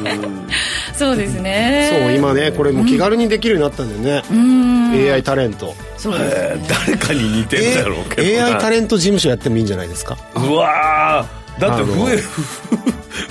[0.96, 1.90] そうですね。
[2.02, 5.74] そう今ねこれも気軽にできるようになったんだよね AI タレント。
[5.98, 6.56] そうです。
[6.56, 10.16] ね誰かに似てるだろうけど AI タレント事務所やってもいいんじゃないですか？
[10.34, 11.26] うわ
[11.58, 12.18] だって増え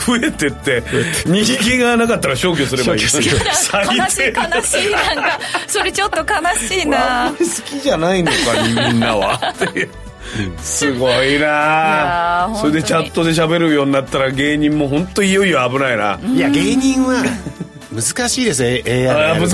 [0.07, 0.83] 増えてって
[1.27, 3.01] 人気がなかったら消去すればいい。
[3.01, 5.39] 悲しい悲しいなんか。
[5.67, 6.25] それちょっと悲
[6.67, 7.31] しいな。
[7.37, 8.37] 好きじゃないのか
[8.91, 9.39] みんなは
[10.57, 12.53] すごいな。
[12.55, 17.23] それでチャットで喋るようになったら芸人も本当いよいよ危ないな、いや芸人は
[17.93, 19.53] 難しいですね AI 難し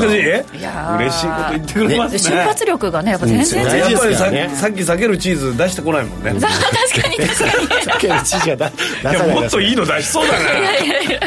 [0.56, 0.60] い？
[0.60, 2.20] いや嬉しいこと言ってくれますね。
[2.20, 4.20] 瞬発力がねやっぱ全然違う、やっぱりさ
[4.56, 6.34] さっき避けるチーズ出してこないもんね。
[6.40, 7.68] 確かに確かに。
[7.68, 8.72] 避けるチーズが
[9.04, 10.40] 出いやもっといいの出しそうだね
[10.86, 11.22] いやいやい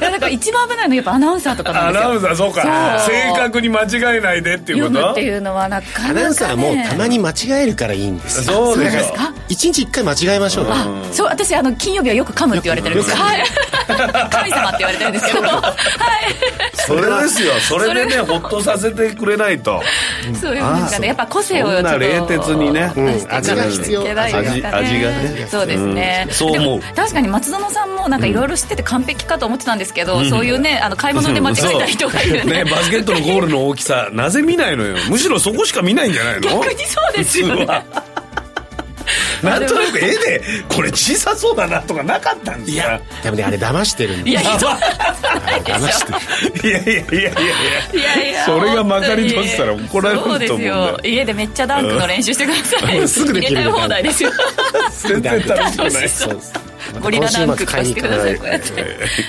[0.00, 0.10] や。
[0.10, 2.08] なんか一番危ないのやっぱアナウンサーとかなんですよ。
[2.08, 2.62] アナウンサーそうか。
[3.06, 4.94] 正確に間違えないでっていうこと？
[4.94, 9.32] 読むっていうのはなかなか、ね、アナウンサーもたまに間違えるからいいんですそうですか？
[9.48, 10.66] 一日一回間違えましょう。
[11.12, 13.16] そう私あの金曜日はよく噛むって言われてるんですよ。
[13.16, 13.44] はい。
[14.30, 15.42] 神様って言われてるんですけど。
[15.48, 15.74] は
[16.23, 16.23] い
[16.86, 17.52] それですよ。
[17.60, 19.82] それでねほっとさせてくれないと。
[20.40, 22.92] そういうなんかねやっぱ個性をちょっとそんな冷徹にね。
[22.94, 24.76] 出していかないといけないですかね。
[24.78, 25.48] 味味がね。
[25.50, 26.34] そうですね、うん。
[26.34, 26.80] そう思う。
[26.94, 34.96] 確かに松園さんもなんかいろいろ知ってて完璧かと思ってたんですけど、そういうねあの買い物で間違えた人がいるねバスケットのゴールの大きさなぜ見ないのよ。
[35.08, 36.40] むしろそこしか見ないんじゃないの？
[36.60, 37.66] 逆にそうですよね
[39.50, 43.00] なんとなく絵でこれ小さそうだなとかなかったんですか？
[43.22, 44.30] でもねあれ騙してるんで。
[44.30, 44.64] いやして
[46.64, 48.44] るいやいやいやいやいやいやいや。
[48.46, 50.50] それがまかり通ってたら怒られると思うんだよ。
[50.50, 51.00] そうですよ。
[51.04, 53.08] 家でめっちゃダンクの練習してください、うん。
[53.08, 54.30] すぐできる入れたい放題ですよ。
[55.02, 56.08] 全然楽しくない。
[56.08, 56.40] そう
[57.00, 58.84] ゴリラダンク化してくださいこうやって。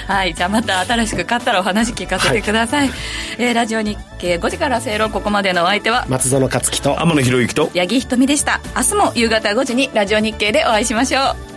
[0.08, 2.90] はいじゃあまた新しく買ったらお話聞かせてください、
[3.38, 6.06] えーラジオ日経5時から正論ここまでのお相手は？
[6.10, 7.00] 松園克樹と。
[7.02, 7.70] 天野博之と。
[7.76, 8.60] 八木ひとみでした。
[8.76, 11.20] 明日も夕方5時にラジオ日経でお会いしましょ
[11.52, 11.55] う